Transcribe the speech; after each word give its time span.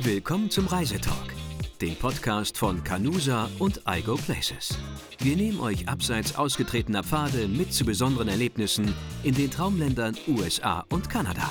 Willkommen 0.00 0.48
zum 0.48 0.68
Reisetalk, 0.68 1.34
dem 1.80 1.96
Podcast 1.96 2.56
von 2.56 2.84
Canusa 2.84 3.50
und 3.58 3.82
iGo 3.84 4.14
Places. 4.14 4.78
Wir 5.18 5.34
nehmen 5.34 5.58
euch 5.58 5.88
abseits 5.88 6.36
ausgetretener 6.36 7.02
Pfade 7.02 7.48
mit 7.48 7.72
zu 7.72 7.84
besonderen 7.84 8.28
Erlebnissen 8.28 8.94
in 9.24 9.34
den 9.34 9.50
Traumländern 9.50 10.16
USA 10.28 10.84
und 10.90 11.10
Kanada. 11.10 11.50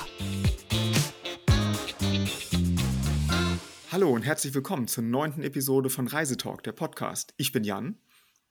Hallo 3.92 4.08
und 4.08 4.22
herzlich 4.22 4.54
willkommen 4.54 4.88
zur 4.88 5.04
neunten 5.04 5.42
Episode 5.42 5.90
von 5.90 6.08
Reisetalk, 6.08 6.62
der 6.62 6.72
Podcast. 6.72 7.34
Ich 7.36 7.52
bin 7.52 7.64
Jan. 7.64 7.98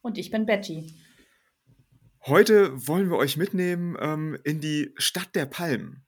Und 0.01 0.19
ich 0.19 0.29
bin 0.29 0.45
Betty. 0.45 0.93
Heute 2.27 2.87
wollen 2.87 3.09
wir 3.09 3.17
euch 3.17 3.35
mitnehmen 3.35 3.97
ähm, 3.99 4.37
in 4.43 4.61
die 4.61 4.93
Stadt 4.97 5.33
der 5.33 5.47
Palmen. 5.47 6.05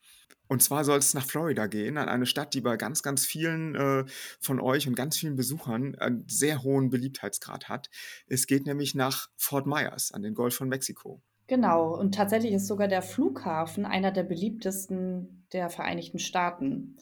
Und 0.50 0.62
zwar 0.62 0.84
soll 0.84 0.98
es 0.98 1.14
nach 1.14 1.26
Florida 1.26 1.68
gehen, 1.68 1.98
an 1.98 2.10
eine 2.10 2.26
Stadt, 2.26 2.54
die 2.54 2.62
bei 2.62 2.76
ganz, 2.76 3.04
ganz 3.04 3.26
vielen 3.26 3.76
äh, 3.76 4.04
von 4.42 4.60
euch 4.60 4.88
und 4.88 4.96
ganz 4.96 5.16
vielen 5.18 5.36
Besuchern 5.38 5.96
einen 5.96 6.26
sehr 6.28 6.64
hohen 6.64 6.90
Beliebtheitsgrad 6.90 7.70
hat. 7.70 7.90
Es 8.28 8.48
geht 8.48 8.66
nämlich 8.66 8.96
nach 8.96 9.30
Fort 9.38 9.68
Myers 9.68 10.12
an 10.12 10.24
den 10.24 10.34
Golf 10.34 10.56
von 10.56 10.68
Mexiko. 10.68 11.22
Genau, 11.48 11.96
und 11.96 12.14
tatsächlich 12.16 12.52
ist 12.54 12.68
sogar 12.68 12.88
der 12.88 13.02
Flughafen 13.02 13.86
einer 13.86 14.12
der 14.12 14.24
beliebtesten 14.24 15.48
der 15.54 15.70
Vereinigten 15.70 16.20
Staaten, 16.20 16.98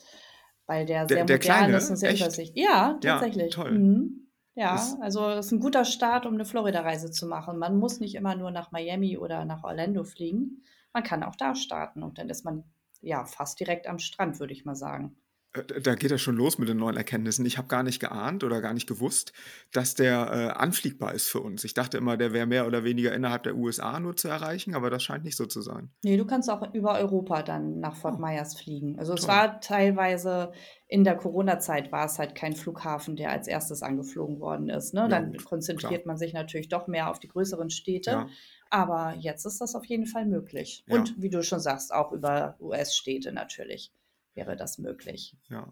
weil 0.66 0.86
der 0.86 1.08
sehr 1.08 1.26
der, 1.26 1.26
der 1.26 1.36
modern 1.38 1.40
kleine, 1.40 1.78
ist 1.78 1.90
und 1.90 1.96
sehr 1.98 2.12
echt? 2.12 2.22
übersichtlich. 2.22 2.64
Ja, 2.66 3.00
Ja, 3.04 3.20
tatsächlich. 3.20 3.54
toll. 3.54 3.72
Mhm. 3.72 4.28
Ja, 4.56 4.76
Ist- 4.76 4.98
also 5.02 5.30
es 5.30 5.48
ist 5.48 5.52
ein 5.54 5.60
guter 5.60 5.86
Start, 5.86 6.26
um 6.26 6.34
eine 6.34 6.46
Florida-Reise 6.46 7.12
zu 7.12 7.28
machen. 7.28 7.60
Man 7.60 7.78
muss 7.78 8.00
nicht 8.00 8.16
immer 8.16 8.36
nur 8.36 8.52
nach 8.52 8.72
Miami 8.72 9.18
oder 9.18 9.46
nach 9.46 9.64
Orlando 9.64 10.04
fliegen. 10.04 10.64
Man 10.94 11.04
kann 11.04 11.24
auch 11.24 11.36
da 11.36 11.54
starten 11.54 12.02
und 12.04 12.18
dann 12.18 12.30
ist 12.30 12.44
man 12.44 12.64
ja 13.02 13.26
fast 13.26 13.60
direkt 13.60 13.88
am 13.88 14.00
Strand, 14.00 14.40
würde 14.40 14.54
ich 14.54 14.66
mal 14.66 14.76
sagen. 14.76 15.18
Äh, 15.54 15.82
Da 15.82 15.96
geht 15.96 16.12
das 16.12 16.22
schon 16.22 16.36
los 16.38 16.58
mit 16.58 16.70
den 16.70 16.78
neuen 16.78 16.96
Erkenntnissen. 16.98 17.46
Ich 17.46 17.58
habe 17.58 17.68
gar 17.68 17.84
nicht 17.84 18.00
geahnt 18.00 18.44
oder 18.44 18.62
gar 18.62 18.74
nicht 18.74 18.88
gewusst, 18.88 19.34
dass 19.72 19.94
der 19.94 20.32
äh, 20.32 20.60
anfliegbar 20.60 21.14
ist 21.14 21.28
für 21.28 21.42
uns. 21.42 21.64
Ich 21.64 21.74
dachte 21.74 21.98
immer, 21.98 22.18
der 22.18 22.34
wäre 22.34 22.46
mehr 22.48 22.68
oder 22.68 22.84
weniger 22.84 23.14
innerhalb 23.14 23.44
der 23.44 23.56
USA 23.56 24.00
nur 24.00 24.16
zu 24.16 24.28
erreichen, 24.30 24.74
aber 24.76 24.90
das 24.90 25.04
scheint 25.04 25.24
nicht 25.24 25.36
so 25.38 25.46
zu 25.46 25.62
sein. 25.62 25.94
Nee, 26.04 26.16
du 26.18 26.26
kannst 26.26 26.50
auch 26.50 26.74
über 26.76 26.94
Europa 27.00 27.42
dann 27.42 27.80
nach 27.80 27.96
Fort 27.96 28.16
Oh. 28.16 28.20
Myers 28.20 28.56
fliegen. 28.60 29.00
Also 29.00 29.14
es 29.16 29.22
Toll. 29.22 29.30
war 29.30 29.60
teilweise 29.62 30.52
in 30.88 31.04
der 31.04 31.18
Corona-Zeit 31.18 31.92
war 31.92 32.06
es 32.06 32.20
halt 32.20 32.36
kein 32.36 32.56
Flughafen, 32.56 33.16
der 33.16 33.32
als 33.32 33.48
erstes 33.48 33.82
angeflogen 33.82 34.40
worden 34.40 34.70
ist. 34.70 34.94
Ne? 34.94 35.08
Ja, 35.08 35.08
Dann 35.10 35.34
konzentriert 35.44 36.06
man 36.06 36.18
sich 36.18 36.34
natürlich 36.34 36.70
doch 36.70 36.88
mehr 36.88 37.10
auf 37.10 37.20
die 37.20 37.28
größeren 37.30 37.70
Städte. 37.72 38.12
Ja, 38.12 38.28
Aber 38.70 39.16
jetzt 39.20 39.46
ist 39.46 39.62
das 39.62 39.76
auf 39.76 39.86
jeden 39.86 40.06
Fall 40.06 40.26
möglich. 40.26 40.84
Ja. 40.88 40.96
Und 40.96 41.22
wie 41.22 41.30
du 41.30 41.44
schon 41.44 41.60
sagst, 41.60 41.94
auch 41.94 42.12
über 42.12 42.56
US-Städte 42.60 43.32
natürlich 43.32 43.92
wäre 44.34 44.56
das 44.56 44.78
möglich. 44.78 45.36
ja. 45.50 45.72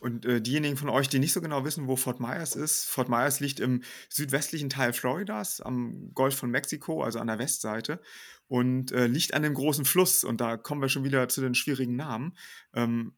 Und 0.00 0.24
äh, 0.24 0.40
diejenigen 0.40 0.76
von 0.76 0.88
euch, 0.88 1.08
die 1.08 1.18
nicht 1.18 1.32
so 1.32 1.40
genau 1.40 1.64
wissen, 1.64 1.86
wo 1.86 1.96
Fort 1.96 2.20
Myers 2.20 2.56
ist, 2.56 2.84
Fort 2.86 3.08
Myers 3.08 3.40
liegt 3.40 3.60
im 3.60 3.82
südwestlichen 4.08 4.70
Teil 4.70 4.92
Floridas, 4.92 5.60
am 5.60 6.10
Golf 6.14 6.36
von 6.36 6.50
Mexiko, 6.50 7.02
also 7.02 7.18
an 7.18 7.26
der 7.26 7.38
Westseite, 7.38 8.00
und 8.48 8.92
äh, 8.92 9.06
liegt 9.06 9.34
an 9.34 9.42
dem 9.42 9.54
großen 9.54 9.84
Fluss. 9.84 10.24
Und 10.24 10.40
da 10.40 10.56
kommen 10.56 10.80
wir 10.80 10.88
schon 10.88 11.04
wieder 11.04 11.28
zu 11.28 11.40
den 11.40 11.54
schwierigen 11.54 11.96
Namen. 11.96 12.36
Ähm, 12.72 13.14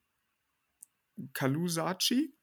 Kalusachi, 1.33 2.36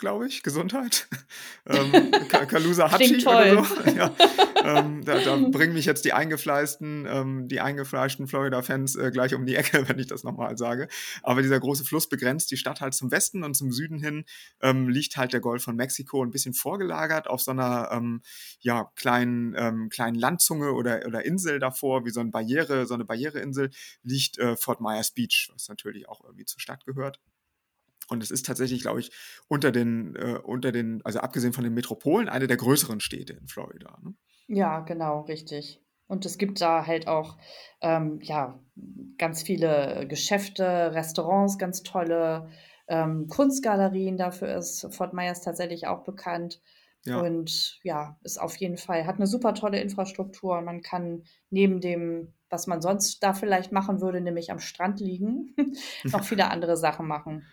glaube 0.00 0.26
ich, 0.26 0.42
Gesundheit. 0.42 1.06
ähm, 1.66 2.10
Ka- 2.28 2.46
Kalusahachi 2.46 3.04
Klingt 3.04 3.26
oder 3.26 3.54
toll. 3.54 3.64
so. 3.64 3.90
ja, 3.96 4.12
ähm, 4.64 5.04
da, 5.04 5.20
da 5.20 5.36
bringen 5.36 5.74
mich 5.74 5.84
jetzt 5.84 6.04
die 6.04 6.12
eingefleischten, 6.12 7.06
ähm, 7.08 7.48
die 7.48 7.60
eingefleischten 7.60 8.26
Florida-Fans 8.26 8.96
äh, 8.96 9.10
gleich 9.12 9.34
um 9.34 9.46
die 9.46 9.54
Ecke, 9.54 9.84
wenn 9.88 9.98
ich 9.98 10.08
das 10.08 10.24
nochmal 10.24 10.58
sage. 10.58 10.88
Aber 11.22 11.42
dieser 11.42 11.60
große 11.60 11.84
Fluss 11.84 12.08
begrenzt 12.08 12.50
die 12.50 12.56
Stadt 12.56 12.80
halt 12.80 12.94
zum 12.94 13.10
Westen 13.12 13.44
und 13.44 13.54
zum 13.54 13.70
Süden 13.70 14.00
hin 14.00 14.24
ähm, 14.60 14.88
liegt 14.88 15.16
halt 15.16 15.32
der 15.32 15.40
Golf 15.40 15.62
von 15.62 15.76
Mexiko 15.76 16.24
ein 16.24 16.30
bisschen 16.30 16.54
vorgelagert 16.54 17.28
auf 17.28 17.42
so 17.42 17.52
einer 17.52 17.90
ähm, 17.92 18.22
ja, 18.60 18.90
kleinen, 18.96 19.54
ähm, 19.56 19.88
kleinen 19.90 20.16
Landzunge 20.16 20.72
oder, 20.72 21.02
oder 21.06 21.24
Insel 21.24 21.58
davor, 21.58 22.04
wie 22.04 22.10
so 22.10 22.20
eine 22.20 22.30
Barriere, 22.30 22.86
so 22.86 22.94
eine 22.94 23.04
Barriereinsel, 23.04 23.70
liegt 24.02 24.38
äh, 24.38 24.56
Fort 24.56 24.80
Myers 24.80 25.12
Beach, 25.12 25.50
was 25.52 25.68
natürlich 25.68 26.08
auch 26.08 26.24
irgendwie 26.24 26.46
zur 26.46 26.60
Stadt 26.60 26.84
gehört. 26.86 27.20
Und 28.10 28.22
es 28.22 28.30
ist 28.30 28.44
tatsächlich, 28.44 28.82
glaube 28.82 29.00
ich, 29.00 29.10
unter 29.48 29.72
den, 29.72 30.16
äh, 30.16 30.38
unter 30.42 30.72
den, 30.72 31.00
also 31.04 31.20
abgesehen 31.20 31.52
von 31.52 31.64
den 31.64 31.74
Metropolen, 31.74 32.28
eine 32.28 32.46
der 32.46 32.56
größeren 32.56 33.00
Städte 33.00 33.34
in 33.34 33.46
Florida. 33.46 33.98
Ne? 34.02 34.14
Ja, 34.48 34.80
genau, 34.80 35.20
richtig. 35.22 35.80
Und 36.08 36.26
es 36.26 36.36
gibt 36.38 36.60
da 36.60 36.86
halt 36.86 37.06
auch 37.06 37.38
ähm, 37.80 38.18
ja, 38.20 38.58
ganz 39.16 39.42
viele 39.42 40.06
Geschäfte, 40.08 40.92
Restaurants, 40.92 41.56
ganz 41.56 41.84
tolle 41.84 42.48
ähm, 42.88 43.28
Kunstgalerien. 43.28 44.16
Dafür 44.16 44.56
ist 44.56 44.92
Fort 44.92 45.14
Myers 45.14 45.42
tatsächlich 45.42 45.86
auch 45.86 46.02
bekannt. 46.02 46.60
Ja. 47.04 47.20
Und 47.20 47.78
ja, 47.84 48.18
ist 48.24 48.40
auf 48.40 48.56
jeden 48.56 48.76
Fall, 48.76 49.06
hat 49.06 49.16
eine 49.16 49.28
super 49.28 49.54
tolle 49.54 49.80
Infrastruktur. 49.80 50.60
Man 50.60 50.82
kann 50.82 51.22
neben 51.48 51.80
dem, 51.80 52.34
was 52.50 52.66
man 52.66 52.82
sonst 52.82 53.22
da 53.22 53.32
vielleicht 53.32 53.70
machen 53.70 54.00
würde, 54.00 54.20
nämlich 54.20 54.50
am 54.50 54.58
Strand 54.58 55.00
liegen, 55.00 55.54
noch 56.04 56.24
viele 56.24 56.50
andere 56.50 56.76
Sachen 56.76 57.06
machen. 57.06 57.46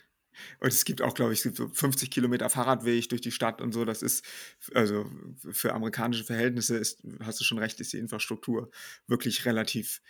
Und 0.59 0.69
es 0.69 0.85
gibt 0.85 1.01
auch, 1.01 1.13
glaube 1.13 1.33
ich, 1.33 1.41
so 1.41 1.69
50 1.69 2.11
Kilometer 2.11 2.49
Fahrradweg 2.49 3.09
durch 3.09 3.21
die 3.21 3.31
Stadt 3.31 3.61
und 3.61 3.73
so. 3.73 3.85
Das 3.85 4.01
ist, 4.01 4.25
also 4.73 5.09
für 5.51 5.73
amerikanische 5.73 6.23
Verhältnisse 6.23 6.77
ist, 6.77 7.03
hast 7.21 7.39
du 7.39 7.43
schon 7.43 7.59
recht, 7.59 7.79
ist 7.79 7.93
die 7.93 7.99
Infrastruktur 7.99 8.71
wirklich 9.07 9.45
relativ, 9.45 10.01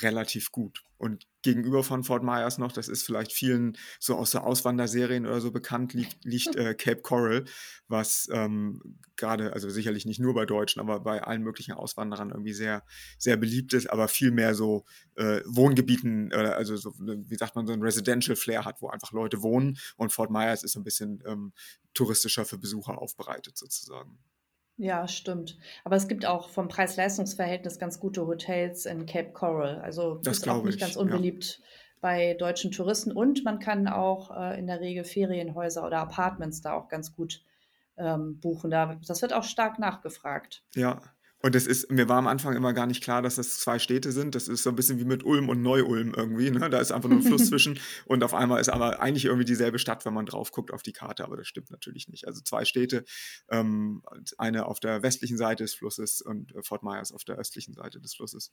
relativ 0.00 0.52
gut. 0.52 0.84
Und 0.98 1.26
gegenüber 1.42 1.82
von 1.82 2.04
Fort 2.04 2.22
Myers 2.22 2.58
noch, 2.58 2.70
das 2.70 2.86
ist 2.88 3.02
vielleicht 3.02 3.32
vielen 3.32 3.76
so 3.98 4.14
aus 4.14 4.30
der 4.30 4.44
Auswanderserien 4.44 5.26
oder 5.26 5.40
so 5.40 5.50
bekannt, 5.50 5.94
liegt, 5.94 6.24
liegt 6.24 6.54
äh, 6.54 6.74
Cape 6.74 7.02
Coral, 7.02 7.44
was 7.88 8.28
ähm, 8.32 8.80
gerade, 9.16 9.52
also 9.52 9.68
sicherlich 9.68 10.06
nicht 10.06 10.20
nur 10.20 10.34
bei 10.34 10.46
Deutschen, 10.46 10.80
aber 10.80 11.00
bei 11.00 11.22
allen 11.22 11.42
möglichen 11.42 11.72
Auswanderern 11.72 12.30
irgendwie 12.30 12.52
sehr, 12.52 12.84
sehr 13.18 13.36
beliebt 13.36 13.72
ist, 13.72 13.88
aber 13.90 14.06
viel 14.06 14.30
mehr 14.30 14.54
so 14.54 14.84
äh, 15.16 15.40
Wohngebieten, 15.44 16.30
äh, 16.30 16.36
also 16.36 16.76
so, 16.76 16.92
wie 16.98 17.36
sagt 17.36 17.56
man, 17.56 17.66
so 17.66 17.72
ein 17.72 17.82
Residential 17.82 18.36
Flair 18.36 18.64
hat, 18.64 18.80
wo 18.80 18.88
einfach 18.88 19.10
Leute 19.10 19.42
wohnen. 19.42 19.78
Und 19.96 20.12
Fort 20.12 20.30
Myers 20.30 20.62
ist 20.62 20.72
so 20.72 20.80
ein 20.80 20.84
bisschen 20.84 21.22
ähm, 21.26 21.52
touristischer 21.94 22.44
für 22.44 22.58
Besucher 22.58 22.98
aufbereitet 22.98 23.58
sozusagen. 23.58 24.18
Ja, 24.76 25.06
stimmt. 25.06 25.58
Aber 25.84 25.96
es 25.96 26.08
gibt 26.08 26.26
auch 26.26 26.48
vom 26.48 26.68
Preis-Leistungs-Verhältnis 26.68 27.78
ganz 27.78 28.00
gute 28.00 28.26
Hotels 28.26 28.86
in 28.86 29.06
Cape 29.06 29.32
Coral. 29.32 29.80
Also 29.80 30.16
Das 30.22 30.38
ist 30.38 30.48
auch 30.48 30.64
nicht 30.64 30.76
ich, 30.76 30.80
ganz 30.80 30.94
ja. 30.94 31.00
unbeliebt 31.00 31.60
bei 32.00 32.34
deutschen 32.34 32.72
Touristen. 32.72 33.12
Und 33.12 33.44
man 33.44 33.58
kann 33.58 33.86
auch 33.86 34.36
äh, 34.36 34.58
in 34.58 34.66
der 34.66 34.80
Regel 34.80 35.04
Ferienhäuser 35.04 35.86
oder 35.86 35.98
Apartments 35.98 36.62
da 36.62 36.72
auch 36.72 36.88
ganz 36.88 37.14
gut 37.14 37.42
ähm, 37.96 38.40
buchen. 38.40 38.70
Da, 38.70 38.98
das 39.06 39.22
wird 39.22 39.32
auch 39.32 39.44
stark 39.44 39.78
nachgefragt. 39.78 40.64
Ja. 40.74 41.00
Und 41.44 41.56
es 41.56 41.66
ist, 41.66 41.90
mir 41.90 42.08
war 42.08 42.18
am 42.18 42.28
Anfang 42.28 42.54
immer 42.54 42.72
gar 42.72 42.86
nicht 42.86 43.02
klar, 43.02 43.20
dass 43.20 43.34
das 43.34 43.58
zwei 43.58 43.80
Städte 43.80 44.12
sind. 44.12 44.36
Das 44.36 44.46
ist 44.46 44.62
so 44.62 44.70
ein 44.70 44.76
bisschen 44.76 45.00
wie 45.00 45.04
mit 45.04 45.24
Ulm 45.24 45.48
und 45.48 45.60
Neu-Ulm 45.60 46.14
irgendwie. 46.16 46.52
Ne? 46.52 46.70
Da 46.70 46.78
ist 46.78 46.92
einfach 46.92 47.08
nur 47.08 47.18
ein 47.18 47.24
Fluss 47.24 47.46
zwischen 47.48 47.80
und 48.06 48.22
auf 48.22 48.32
einmal 48.32 48.60
ist 48.60 48.68
aber 48.68 49.00
eigentlich 49.00 49.24
irgendwie 49.24 49.44
dieselbe 49.44 49.80
Stadt, 49.80 50.04
wenn 50.04 50.14
man 50.14 50.24
drauf 50.24 50.52
guckt 50.52 50.72
auf 50.72 50.84
die 50.84 50.92
Karte. 50.92 51.24
Aber 51.24 51.36
das 51.36 51.48
stimmt 51.48 51.70
natürlich 51.72 52.08
nicht. 52.08 52.28
Also 52.28 52.42
zwei 52.42 52.64
Städte, 52.64 53.04
ähm, 53.50 54.02
eine 54.38 54.66
auf 54.66 54.78
der 54.78 55.02
westlichen 55.02 55.36
Seite 55.36 55.64
des 55.64 55.74
Flusses 55.74 56.22
und 56.22 56.54
äh, 56.54 56.62
Fort 56.62 56.84
Myers 56.84 57.10
auf 57.10 57.24
der 57.24 57.36
östlichen 57.36 57.74
Seite 57.74 58.00
des 58.00 58.14
Flusses. 58.14 58.52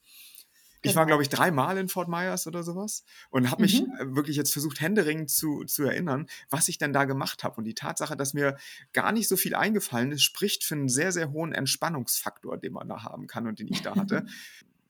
Ich 0.81 0.95
war, 0.95 1.03
Genau. 1.05 1.07
glaube 1.17 1.23
ich, 1.23 1.29
dreimal 1.29 1.77
in 1.77 1.89
Fort 1.89 2.07
Myers 2.07 2.47
oder 2.47 2.63
sowas 2.63 3.03
und 3.29 3.51
habe 3.51 3.63
mich 3.63 3.81
Mhm. 3.81 3.93
äh, 3.99 4.15
wirklich 4.15 4.37
jetzt 4.37 4.53
versucht, 4.53 4.79
händeringend 4.81 5.29
zu, 5.29 5.63
zu 5.65 5.83
erinnern, 5.83 6.27
was 6.49 6.67
ich 6.69 6.77
denn 6.77 6.93
da 6.93 7.05
gemacht 7.05 7.43
habe. 7.43 7.55
Und 7.57 7.65
die 7.65 7.73
Tatsache, 7.75 8.15
dass 8.15 8.33
mir 8.33 8.57
gar 8.93 9.11
nicht 9.11 9.27
so 9.27 9.35
viel 9.37 9.55
eingefallen 9.55 10.11
ist, 10.11 10.23
spricht 10.23 10.63
für 10.63 10.75
einen 10.75 10.89
sehr, 10.89 11.11
sehr 11.11 11.31
hohen 11.31 11.53
Entspannungsfaktor, 11.53 12.57
den 12.57 12.73
man 12.73 12.87
da 12.87 13.03
haben 13.03 13.27
kann 13.27 13.47
und 13.47 13.59
den 13.59 13.67
ich 13.67 13.81
da 13.81 13.95
hatte. 13.95 14.25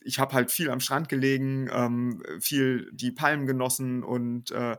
Ich 0.02 0.18
habe 0.18 0.34
halt 0.34 0.50
viel 0.50 0.70
am 0.70 0.80
Strand 0.80 1.10
gelegen, 1.10 1.70
ähm, 1.74 2.24
viel 2.40 2.90
die 2.94 3.12
Palmen 3.12 3.46
genossen 3.46 4.02
und 4.02 4.50
äh, 4.50 4.78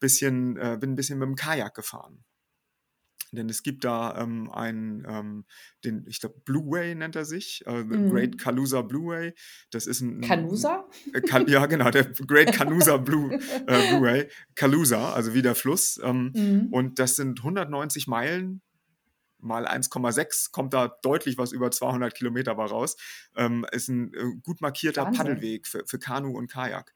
bisschen, 0.00 0.56
äh, 0.56 0.76
bin 0.78 0.90
ein 0.92 0.94
bisschen 0.96 1.20
mit 1.20 1.26
dem 1.28 1.36
Kajak 1.36 1.72
gefahren. 1.76 2.24
Denn 3.36 3.48
es 3.48 3.62
gibt 3.62 3.84
da 3.84 4.16
ähm, 4.20 4.50
einen, 4.50 5.04
ähm, 5.08 5.44
den, 5.84 6.04
ich 6.08 6.20
glaube, 6.20 6.40
Blue 6.44 6.70
Way 6.70 6.94
nennt 6.96 7.14
er 7.16 7.24
sich, 7.24 7.62
äh, 7.66 7.78
The 7.88 7.96
Mhm. 7.96 8.08
Great 8.10 8.38
Kalusa 8.38 8.82
Blue 8.82 9.06
Way. 9.08 9.34
Das 9.70 9.86
ist 9.86 10.00
ein, 10.00 10.20
Canusa? 10.22 10.88
äh, 11.14 11.20
Ka- 11.20 11.44
ja, 11.46 11.66
genau, 11.66 11.90
der 11.90 12.04
Great 12.26 12.52
Canusa 12.52 12.96
Blue, 12.96 13.32
äh, 13.66 13.88
Blue 13.88 14.02
Way. 14.02 14.28
Kalusa, 14.54 15.12
also 15.12 15.34
wie 15.34 15.42
der 15.42 15.54
Fluss. 15.54 16.00
Ähm, 16.02 16.32
Mhm. 16.34 16.68
und 16.72 16.98
das 16.98 17.16
sind 17.16 17.42
190 17.42 18.06
Meilen 18.06 18.62
mal 19.38 19.66
1,6, 19.66 20.50
kommt 20.50 20.72
da 20.74 20.88
deutlich 21.02 21.38
was 21.38 21.52
über 21.52 21.70
200 21.70 22.14
Kilometer 22.14 22.54
bei 22.54 22.64
raus. 22.64 22.96
Ähm, 23.36 23.66
ist 23.70 23.88
ein 23.88 24.12
äh, 24.14 24.24
gut 24.42 24.60
markierter 24.60 25.04
Wahnsinn. 25.04 25.18
Paddelweg 25.18 25.66
für, 25.66 25.84
für 25.86 25.98
Kanu 25.98 26.36
und 26.36 26.50
Kajak. 26.50 26.92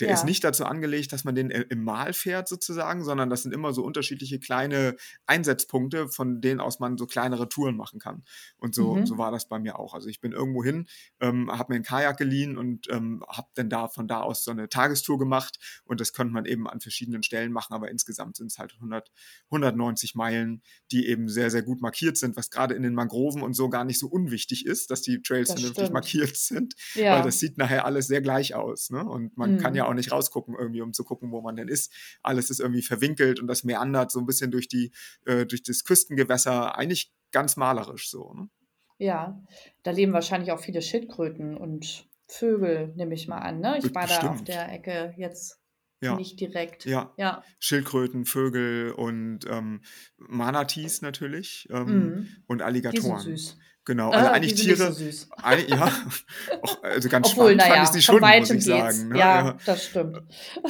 Der 0.00 0.08
ist 0.10 0.22
Ja. 0.22 0.24
nicht 0.24 0.44
dazu 0.44 0.64
angelegt, 0.64 1.12
dass 1.12 1.24
man 1.24 1.34
den 1.34 1.50
i 1.50 1.54
im 1.70 1.82
Mal 1.84 2.12
fährt 2.12 2.48
sozusagen, 2.48 3.04
sondern 3.04 3.30
das 3.30 3.42
sind 3.42 3.52
immer 3.54 3.72
so 3.72 3.82
unterschiedliche 3.84 4.38
kleine 4.40 4.96
Einsetzpunkte, 5.26 6.08
von 6.08 6.40
denen 6.40 6.60
aus 6.60 6.78
man 6.80 6.96
so 6.98 7.06
kleinere 7.06 7.48
Touren 7.48 7.76
machen 7.76 7.98
kann. 7.98 8.24
Und 8.58 8.74
so 8.74 9.00
so 9.04 9.16
Mhm. 9.16 9.18
war 9.18 9.30
das 9.32 9.48
bei 9.48 9.58
mir 9.58 9.78
auch. 9.78 9.94
Also, 9.94 10.08
ich 10.08 10.20
bin 10.20 10.32
irgendwo 10.32 10.62
hin, 10.64 10.86
ähm, 11.20 11.50
habe 11.50 11.72
mir 11.72 11.78
'n 11.80 11.82
Kajak 11.82 12.16
geliehen 12.18 12.56
und, 12.58 12.88
ähm, 12.90 13.24
habe 13.28 13.48
dann 13.54 13.68
da 13.70 13.88
von 13.88 14.06
da 14.08 14.20
aus 14.22 14.44
so 14.44 14.52
'ne 14.52 14.68
Tagestour 14.68 15.18
gemacht 15.18 15.58
und 15.84 16.00
das 16.00 16.12
konnte 16.12 16.32
man 16.32 16.44
eben 16.44 16.68
an 16.68 16.80
verschiedenen 16.80 17.22
Stellen 17.22 17.52
machen, 17.52 17.74
aber 17.74 17.90
insgesamt 17.90 18.36
sind's 18.36 18.58
halt 18.58 18.78
100 18.80 19.10
190 19.50 20.14
Meilen, 20.14 20.62
die 20.92 21.06
eben 21.08 21.28
sehr, 21.28 21.50
sehr 21.50 21.62
gut 21.62 21.80
markiert 21.80 22.16
sind, 22.16 22.36
was 22.36 22.50
grade 22.50 22.74
in 22.74 22.82
den 22.82 22.94
Mangroven 22.94 23.42
und 23.42 23.54
so 23.54 23.68
gar 23.68 23.84
nicht 23.84 23.98
so 23.98 24.08
unwichtig 24.08 24.66
ist, 24.66 24.90
dass 24.90 25.02
die 25.02 25.22
Trails 25.22 25.50
Das 25.50 25.62
vernünftig 25.68 25.90
stimmt. 25.90 25.92
markiert 25.92 26.36
sind, 26.36 26.74
weil 27.08 27.22
Ja. 27.22 27.22
das 27.22 27.38
sieht 27.40 27.58
nachher 27.58 27.84
alles 27.84 28.06
sehr 28.06 28.20
gleich 28.22 28.54
aus, 28.54 28.90
ne? 28.90 29.04
Und 29.04 29.36
man 29.36 29.56
kann 29.56 29.74
ja 29.74 29.84
Mhm. 29.84 29.87
Auch 29.88 29.94
nicht 29.94 30.12
rausgucken 30.12 30.54
irgendwie, 30.58 30.82
um 30.82 30.92
zu 30.94 31.04
gucken, 31.04 31.32
wo 31.32 31.40
man 31.42 31.56
denn 31.56 31.68
ist. 31.68 31.92
Alles 32.22 32.50
ist 32.50 32.60
irgendwie 32.60 32.82
verwinkelt 32.82 33.40
und 33.40 33.48
das 33.48 33.64
meandert 33.64 34.10
so 34.12 34.20
'n 34.20 34.26
bisschen 34.26 34.50
durch 34.52 34.68
die 34.68 34.92
äh, 35.26 35.46
durch 35.46 35.62
das 35.64 35.84
Küstengewässer, 35.84 36.76
eigentlich 36.78 37.12
ganz 37.32 37.56
malerisch 37.56 38.10
so, 38.10 38.32
ne? 38.34 38.48
Ja, 39.00 39.40
da 39.84 39.92
leben 39.92 40.12
wahrscheinlich 40.12 40.50
auch 40.52 40.58
viele 40.60 40.82
Schildkröten 40.82 41.56
und 41.56 42.08
Vögel, 42.26 42.92
nehme 42.96 43.14
ich 43.14 43.28
mal 43.28 43.38
an, 43.38 43.60
ne? 43.60 43.78
Ich 43.78 43.94
war 43.94 44.06
da 44.08 44.26
auf 44.28 44.42
bestimmt. 44.42 44.42
der 44.42 44.70
Ecke 44.72 45.14
jetzt 45.16 45.62
Ja. 46.02 46.24
nicht 46.24 46.40
direkt. 46.40 46.86
Ja. 46.86 47.16
Ja. 47.16 47.48
Schildkröten, 47.60 48.24
Vögel 48.24 48.92
und, 48.92 49.40
ähm, 49.48 49.82
Manatees 50.16 51.02
natürlich, 51.02 51.68
ähm, 51.70 52.14
Mhm. 52.14 52.44
und 52.46 52.62
Die 52.92 53.00
sind 53.00 53.18
Alligatoren. 53.18 53.20
süß. 53.20 53.58
Genau, 53.88 54.10
also 54.10 54.26
Ah, 54.28 54.32
eigentlich 54.32 54.54
die 54.54 54.68
so 54.68 54.74
Tiere 54.76 54.92
süß. 54.92 55.30
ei 55.42 55.64
ja, 55.66 55.90
auch 56.60 56.82
also 56.82 57.08
ganz 57.08 57.28
Obwohl, 57.30 57.54
spannend 57.54 57.56
na 57.56 57.74
fand 57.74 57.82
ich 57.96 58.02
sie 58.04 58.12
von 58.12 58.20
schon, 58.20 58.38
muss 58.40 58.50
ich 58.50 58.64
sagen, 58.64 59.08
ne? 59.08 59.18
Ja, 59.18 59.44
Ja. 59.46 59.56
das 59.64 59.84
stimmt. 59.86 60.18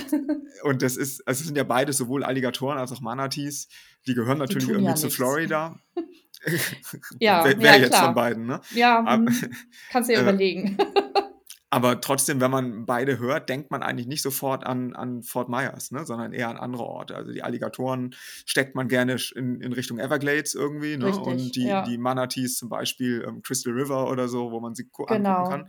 Und 0.62 0.82
das 0.82 0.96
ist 0.96 1.26
also, 1.26 1.40
es 1.40 1.46
sind 1.46 1.56
ja 1.56 1.64
beides 1.64 1.96
sowohl 1.96 2.22
Alligatoren 2.22 2.78
als 2.78 2.92
auch 2.92 3.00
Manatees. 3.00 3.66
Die 4.06 4.14
gehören 4.14 4.36
Die 4.36 4.42
natürlich 4.42 4.66
tun 4.66 4.74
irgendwie 4.74 4.90
ja 4.90 4.94
zu 4.94 5.06
nichts. 5.06 5.16
Florida. 5.16 5.80
Ja, 7.18 7.44
Wer 7.44 7.58
wer 7.60 7.72
ja 7.72 7.78
jetzt 7.78 7.96
von 7.96 8.02
klar. 8.04 8.14
beiden, 8.14 8.46
ne? 8.46 8.60
Ja, 8.72 9.00
Ab 9.00 9.18
mhm, 9.18 9.34
kannst 9.90 10.10
dir 10.10 10.18
äh, 10.18 10.22
überlegen. 10.22 10.78
Aber 11.70 12.00
trotzdem, 12.00 12.40
wenn 12.40 12.50
man 12.50 12.86
beide 12.86 13.18
hört, 13.18 13.48
denkt 13.50 13.70
man 13.70 13.82
eigentlich 13.82 14.06
nicht 14.06 14.22
sofort 14.22 14.64
an 14.66 14.94
an 14.94 15.22
Fort 15.22 15.48
Myers, 15.50 15.90
ne, 15.90 16.06
sondern 16.06 16.32
eher 16.32 16.48
an 16.48 16.56
andere 16.58 16.84
Orte. 16.84 17.16
Also, 17.16 17.32
die 17.32 17.42
Alligatoren 17.42 18.14
steckt 18.46 18.74
man 18.74 18.88
gerne 18.88 19.16
in 19.36 19.60
in 19.60 19.72
Richtung 19.74 19.98
Everglades 19.98 20.54
irgendwie, 20.54 20.96
ne, 20.96 21.14
und 21.18 21.54
Richtig, 21.54 21.56
die 21.56 21.82
ja. 21.82 21.82
die 21.82 21.98
Manatees 21.98 22.56
zum 22.56 22.68
Beispiel, 22.70 23.24
ähm, 23.28 23.42
Crystal 23.42 23.72
River 23.74 24.10
oder 24.10 24.28
so, 24.28 24.50
wo 24.52 24.60
man 24.60 24.74
sie 24.74 24.88
ku 24.88 25.04
angucken 25.04 25.44
Genau. 25.44 25.44
kann. 25.44 25.68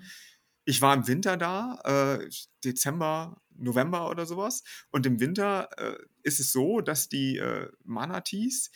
Ich 0.66 0.82
war 0.82 0.94
im 0.94 1.08
Winter 1.08 1.38
da, 1.38 1.80
äh, 2.20 2.30
Dezember, 2.64 3.42
November 3.56 4.10
oder 4.10 4.26
so 4.26 4.38
was. 4.38 4.64
Und 4.92 5.06
im 5.06 5.20
Winter, 5.20 5.70
äh, 5.78 5.98
ist 6.24 6.40
es 6.40 6.52
so, 6.52 6.82
dass 6.82 7.10
die, 7.10 7.38
äh, 7.38 7.70
Manatees, 7.84 8.72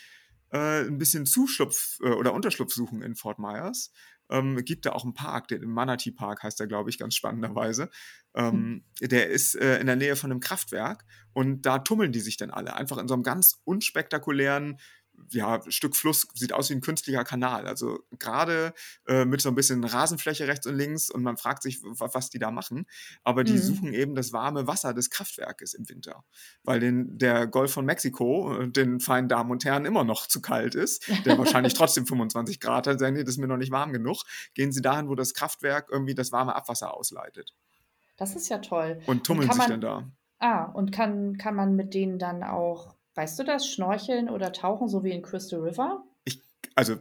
äh, 0.51 0.81
'n 0.87 0.97
bisschen 0.97 1.25
Zuschlupf, 1.25 1.99
äh, 2.03 2.09
oder 2.09 2.33
Unterschlupf 2.33 2.73
suchen 2.73 3.01
in 3.01 3.15
Fort 3.15 3.39
Myers. 3.39 3.91
Ähm, 4.31 4.57
gibt 4.65 4.85
da 4.85 4.91
auch 4.93 5.05
'n 5.05 5.13
Park, 5.13 5.47
den 5.49 5.63
Manatee 5.69 6.11
Park 6.11 6.43
heißt 6.43 6.59
der, 6.59 6.67
glaube 6.67 6.89
ich, 6.89 6.97
ganz 6.99 7.15
spannenderweise. 7.15 7.89
Hm. 8.51 8.63
Ähm, 8.71 8.85
der 9.01 9.29
ist, 9.29 9.55
äh, 9.55 9.79
in 9.79 9.87
der 9.87 9.95
Nähe 9.97 10.15
von 10.15 10.29
'nem 10.29 10.39
Kraftwerk 10.39 11.05
und 11.33 11.63
da 11.65 11.79
tummeln 11.79 12.11
die 12.13 12.19
sich 12.21 12.37
dann 12.37 12.51
alle 12.51 12.75
einfach 12.75 12.97
in 12.97 13.07
so 13.07 13.15
'nem 13.15 13.23
ganz 13.23 13.61
unspektakulären, 13.65 14.79
ja, 15.31 15.61
Stück 15.69 15.95
Fluss. 15.95 16.27
Sieht 16.33 16.53
aus 16.53 16.69
wie 16.69 16.73
'n 16.73 16.81
künstlicher 16.81 17.23
Kanal. 17.23 17.67
Also, 17.67 17.99
grade, 18.19 18.73
äh, 19.07 19.25
mit 19.25 19.41
so 19.41 19.49
'n 19.49 19.55
bisschen 19.55 19.83
Rasenfläche 19.83 20.47
rechts 20.47 20.67
und 20.67 20.75
links 20.75 21.09
und 21.09 21.23
man 21.23 21.37
fragt 21.37 21.63
sich, 21.63 21.81
wa 21.83 22.09
was 22.13 22.29
die 22.29 22.39
da 22.39 22.51
machen. 22.51 22.85
Aber 23.23 23.43
die 23.43 23.57
Mhm. 23.57 23.59
suchen 23.59 23.93
eben 23.93 24.15
das 24.15 24.33
warme 24.33 24.67
Wasser 24.67 24.93
des 24.93 25.09
Kraftwerkes 25.09 25.73
im 25.73 25.87
Winter, 25.89 26.23
weil 26.63 26.79
den 26.79 27.17
der 27.17 27.47
Golf 27.47 27.71
von 27.73 27.85
Mexiko, 27.85 28.59
äh, 28.61 28.69
den 28.69 28.99
feinen 28.99 29.29
Damen 29.29 29.51
und 29.51 29.65
Herren 29.65 29.85
immer 29.85 30.03
noch 30.03 30.27
zu 30.27 30.41
kalt 30.41 30.75
ist, 30.75 31.03
der 31.25 31.37
wahrscheinlich 31.37 31.73
trotzdem 31.75 32.05
25 32.07 32.59
Grad 32.59 32.87
hat. 32.87 32.99
Sagen 32.99 33.15
die: 33.15 33.23
„Das 33.23 33.35
ist 33.35 33.39
mir 33.39 33.47
noch 33.47 33.57
nicht 33.57 33.71
warm 33.71 33.93
genug.“ 33.93 34.23
Gehen 34.53 34.71
sie 34.71 34.81
dahin, 34.81 35.07
wo 35.09 35.15
das 35.15 35.33
Kraftwerk 35.33 35.89
irgendwie 35.91 36.15
das 36.15 36.31
warme 36.31 36.55
Abwasser 36.55 36.93
ausleitet. 36.93 37.53
Das 38.17 38.35
ist 38.35 38.49
ja 38.49 38.59
toll. 38.59 39.01
Und 39.05 39.25
Und 39.25 39.25
tummeln 39.25 39.49
kann 39.49 39.57
sich 39.57 39.67
man 39.69 39.79
da. 39.79 40.11
ah, 40.39 40.65
und 40.65 40.91
kann 40.91 41.37
kann 41.37 41.55
man 41.55 41.75
mit 41.75 41.93
denen 41.93 42.19
dann 42.19 42.43
auch, 42.43 42.95
weißt 43.15 43.39
du 43.39 43.43
das, 43.43 43.67
schnorcheln 43.67 44.29
oder 44.29 44.51
tauchen, 44.53 44.87
so 44.89 45.03
wie 45.03 45.11
in 45.11 45.21
Crystal 45.21 45.59
River? 45.61 46.03
Ich 46.25 46.41
also, 46.75 46.97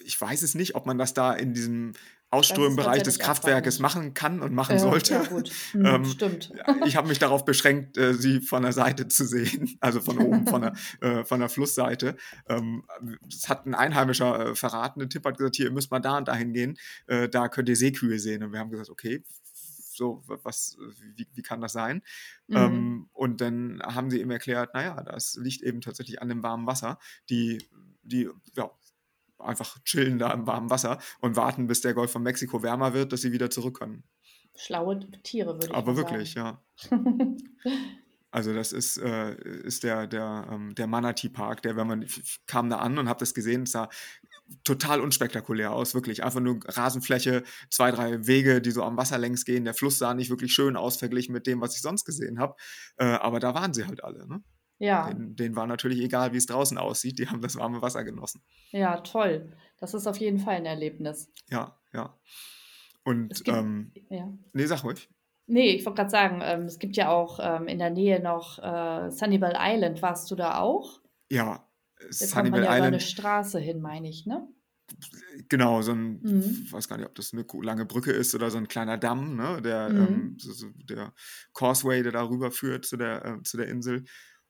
ich 0.00 0.20
weiß 0.20 0.42
es 0.42 0.54
nicht, 0.54 0.74
ob 0.74 0.86
man 0.86 0.98
das 0.98 1.14
da 1.14 1.34
in 1.34 1.54
diesem 1.54 1.92
Ausströmbereich 2.30 3.02
des 3.02 3.18
Kraftwerkes 3.18 3.78
machen 3.80 4.14
kann 4.14 4.40
und 4.42 4.54
machen 4.54 4.78
Äh, 4.78 4.78
sollte. 4.78 5.10
ja 5.10 5.22
gut. 5.24 5.58
Mhm, 5.72 6.02
Ähm, 6.04 6.04
stimmt. 6.04 6.52
ich 6.82 6.96
habe 6.96 7.08
mich 7.08 7.18
darauf 7.18 7.44
beschränkt, 7.44 7.98
äh, 7.98 8.14
sie 8.14 8.40
von 8.40 8.62
der 8.62 8.72
Seite 8.72 9.08
zu 9.08 9.26
sehen, 9.26 9.76
also 9.80 10.00
von 10.00 10.18
oben, 10.18 10.46
von 10.46 10.62
der 10.62 10.74
äh, 11.00 11.24
von 11.24 11.40
der 11.40 11.48
Flussseite. 11.50 12.16
Ähm, 12.48 12.84
das 13.28 13.48
hat 13.48 13.66
'n 13.66 13.74
Einheimischer, 13.74 14.50
äh, 14.52 14.54
verraten. 14.56 15.00
'N 15.02 15.10
Tipp 15.10 15.24
hat 15.26 15.38
gesagt: 15.38 15.56
„Hier, 15.56 15.66
ihr 15.66 15.72
müsst 15.72 15.90
mal 15.92 16.00
da 16.00 16.18
und 16.18 16.28
da 16.28 16.34
hingehen. 16.36 16.78
Äh, 17.08 17.28
da 17.28 17.48
könnt 17.48 17.68
ihr 17.68 17.76
Seekühe 17.76 18.18
sehen.“ 18.20 18.42
Und 18.44 18.52
wir 18.52 18.60
haben 18.60 18.70
gesagt: 18.70 18.90
„Okay, 18.90 19.24
so, 20.00 20.22
wa 20.26 20.38
was 20.42 20.76
wie 21.14 21.28
wie 21.34 21.42
kann 21.42 21.60
das 21.60 21.72
sein?“ 21.72 22.02
Mhm. 22.48 22.90
Ähm, 22.90 23.08
und 23.12 23.40
dann 23.40 23.80
haben 23.82 24.10
sie 24.10 24.20
ihm 24.20 24.30
erklärt: 24.30 24.70
„Na 24.74 24.82
ja, 24.82 25.02
das 25.02 25.36
liegt 25.36 25.62
eben 25.62 25.80
tatsächlich 25.80 26.20
an 26.22 26.28
dem 26.28 26.42
warmen 26.42 26.66
Wasser. 26.66 26.98
Die 27.30 27.58
die, 28.02 28.28
ja, 28.56 28.70
einfach 29.38 29.78
chillen 29.84 30.18
da 30.18 30.32
im 30.32 30.46
warmen 30.46 30.70
Wasser 30.70 30.98
und 31.20 31.36
warten, 31.36 31.66
bis 31.68 31.80
der 31.82 31.94
Golf 31.94 32.12
von 32.12 32.22
Mexiko 32.22 32.62
wärmer 32.62 32.94
wird, 32.94 33.12
dass 33.12 33.22
sie 33.22 33.32
wieder 33.32 33.50
zurück 33.50 33.78
können.“ 33.78 34.04
Schlaue 34.54 35.00
Tiere, 35.24 35.58
würde 35.58 35.72
ich 35.74 35.82
Aber 35.82 35.86
mal 35.86 35.96
wirklich, 35.96 36.34
sagen. 36.34 36.34
ja. 36.34 36.62
Also, 38.32 38.54
das 38.54 38.72
ist 38.72 38.96
äh, 38.98 39.34
ist 39.34 39.82
der 39.82 40.06
der, 40.06 40.46
ähm 40.52 40.74
der 40.76 40.86
Manatee 40.86 41.28
Park, 41.30 41.62
der 41.62 41.76
wenn 41.76 41.86
man 41.88 42.06
kam 42.46 42.70
da 42.70 42.76
an 42.78 42.98
und 42.98 43.08
habe 43.08 43.18
das 43.18 43.34
gesehen, 43.34 43.64
es 43.64 43.72
sah 43.72 43.88
total 44.64 45.00
unspektakulär 45.00 45.72
aus, 45.72 45.94
wirklich. 45.94 46.24
Einfach 46.24 46.40
nur 46.40 46.60
Rasenfläche, 46.64 47.42
2, 47.70 47.90
3 47.92 48.26
Wege, 48.26 48.60
die 48.62 48.70
so 48.72 48.84
am 48.84 48.96
Wasser 48.96 49.18
längs 49.18 49.44
gehen. 49.44 49.64
Der 49.64 49.74
Fluss 49.74 49.98
sah 49.98 50.14
nicht 50.14 50.30
wirklich 50.30 50.52
schön 50.54 50.76
aus 50.76 50.96
verglichen 50.98 51.32
mit 51.32 51.46
dem, 51.46 51.60
was 51.60 51.74
ich 51.76 51.82
sonst 51.82 52.04
gesehen 52.04 52.38
habe. 52.40 52.54
Äh, 52.98 53.04
aber 53.06 53.40
da 53.40 53.54
waren 53.54 53.74
sie 53.74 53.86
halt 53.86 54.04
alle, 54.04 54.26
ne? 54.28 54.42
Ja. 54.80 55.20
Denen 55.20 55.36
denen 55.36 55.56
war 55.56 55.66
natürlich 55.68 56.00
egal, 56.00 56.32
wie's 56.34 56.46
draußen 56.46 56.78
aussieht. 56.78 57.18
Die 57.20 57.28
haben 57.28 57.42
das 57.42 57.56
warme 57.56 57.82
Wasser 57.82 58.04
genossen. 58.04 58.42
Ja, 58.72 58.98
toll. 59.00 59.56
Das 59.78 59.94
ist 59.94 60.06
auf 60.06 60.18
jeden 60.18 60.38
Fall 60.38 60.56
'n 60.58 60.66
Erlebnis. 60.66 61.30
Ja, 61.48 61.80
ja. 61.92 62.18
Es 63.30 63.42
Und, 63.42 63.42
gibt 63.44 63.58
ähm 63.58 63.96
ja. 64.10 64.32
ne, 64.54 64.66
sag 64.66 64.84
ruhig. 64.84 65.08
Ne, 65.50 65.66
ich 65.74 65.84
wollte 65.84 65.96
grad 66.02 66.10
sagen, 66.12 66.40
ähm, 66.44 66.62
es 66.66 66.78
gibt 66.78 66.96
ja 66.96 67.10
auch, 67.10 67.40
ähm, 67.42 67.66
in 67.66 67.80
der 67.80 67.90
Nähe 67.90 68.20
noch, 68.22 68.58
äh, 68.60 69.10
Sanibel 69.10 69.52
Island. 69.58 70.00
Warst 70.00 70.30
du 70.30 70.36
da 70.36 70.60
auch? 70.60 71.00
Ja, 71.30 71.68
Da 72.20 72.26
kommt 72.28 72.50
man 72.50 72.62
ja 72.62 72.70
über 72.70 72.86
'ne 72.86 73.00
Island 73.00 73.00
Straße 73.00 73.58
hin, 73.58 73.80
meine 73.80 74.08
ich, 74.08 74.26
ne? 74.26 74.46
Genau, 75.48 75.82
so 75.82 75.92
'n 75.92 76.22
Mhm. 76.22 76.70
weiß 76.70 76.88
gar 76.88 76.96
nicht, 76.96 77.06
ob 77.06 77.14
das 77.14 77.32
'ne 77.32 77.44
ku 77.44 77.62
lange 77.62 77.86
Brücke 77.86 78.12
ist 78.12 78.34
oder 78.34 78.50
so 78.50 78.58
'n 78.58 78.68
kleiner 78.68 78.98
Damm, 78.98 79.36
ne, 79.36 79.60
der, 79.62 79.94
Mhm. 79.94 80.30
ähm 80.36 80.36
so 80.38 80.52
so 80.52 80.68
der 80.74 81.12
Causeway, 81.54 82.02
der 82.02 82.12
da 82.12 82.22
rüberführt 82.28 82.84
zu 82.86 82.96
der 82.96 83.24
äh, 83.24 83.42
zu 83.42 83.56
der 83.56 83.68
Insel. 83.68 84.04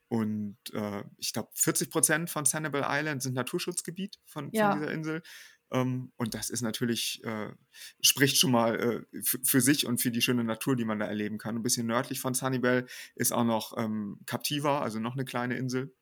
Und, 0.08 0.58
äh, 0.74 1.04
ich 1.18 1.32
glaube, 1.32 1.50
40% 1.54 2.30
von 2.30 2.44
Sanibel 2.44 2.84
Island 2.86 3.22
sind 3.22 3.34
Naturschutzgebiet 3.34 4.18
von 4.26 4.52
von 4.54 4.70
Ja. 4.70 4.70
dieser 4.70 4.90
Insel. 4.92 5.22
Ähm, 5.72 6.12
und 6.16 6.34
das 6.34 6.50
ist 6.50 6.62
natürlich 6.62 7.22
äh, 7.24 7.50
spricht 8.00 8.38
schon 8.38 8.52
mal, 8.52 9.06
äh, 9.14 9.22
für 9.44 9.60
sich 9.60 9.86
und 9.86 10.00
für 10.00 10.10
die 10.10 10.22
schöne 10.22 10.44
Natur, 10.44 10.76
die 10.76 10.84
man 10.84 10.98
da 11.00 11.06
erleben 11.06 11.38
kann. 11.38 11.56
'N 11.56 11.62
bisschen 11.62 11.86
nördlich 11.86 12.20
von 12.20 12.34
Sanibel 12.34 12.86
ist 13.16 13.32
auch 13.32 13.44
noch, 13.44 13.76
ähm, 13.78 14.20
Captiva, 14.26 14.80
also 14.82 15.00
noch 15.00 15.16
'ne 15.16 15.24
kleine 15.24 15.56
Insel, 15.56 15.94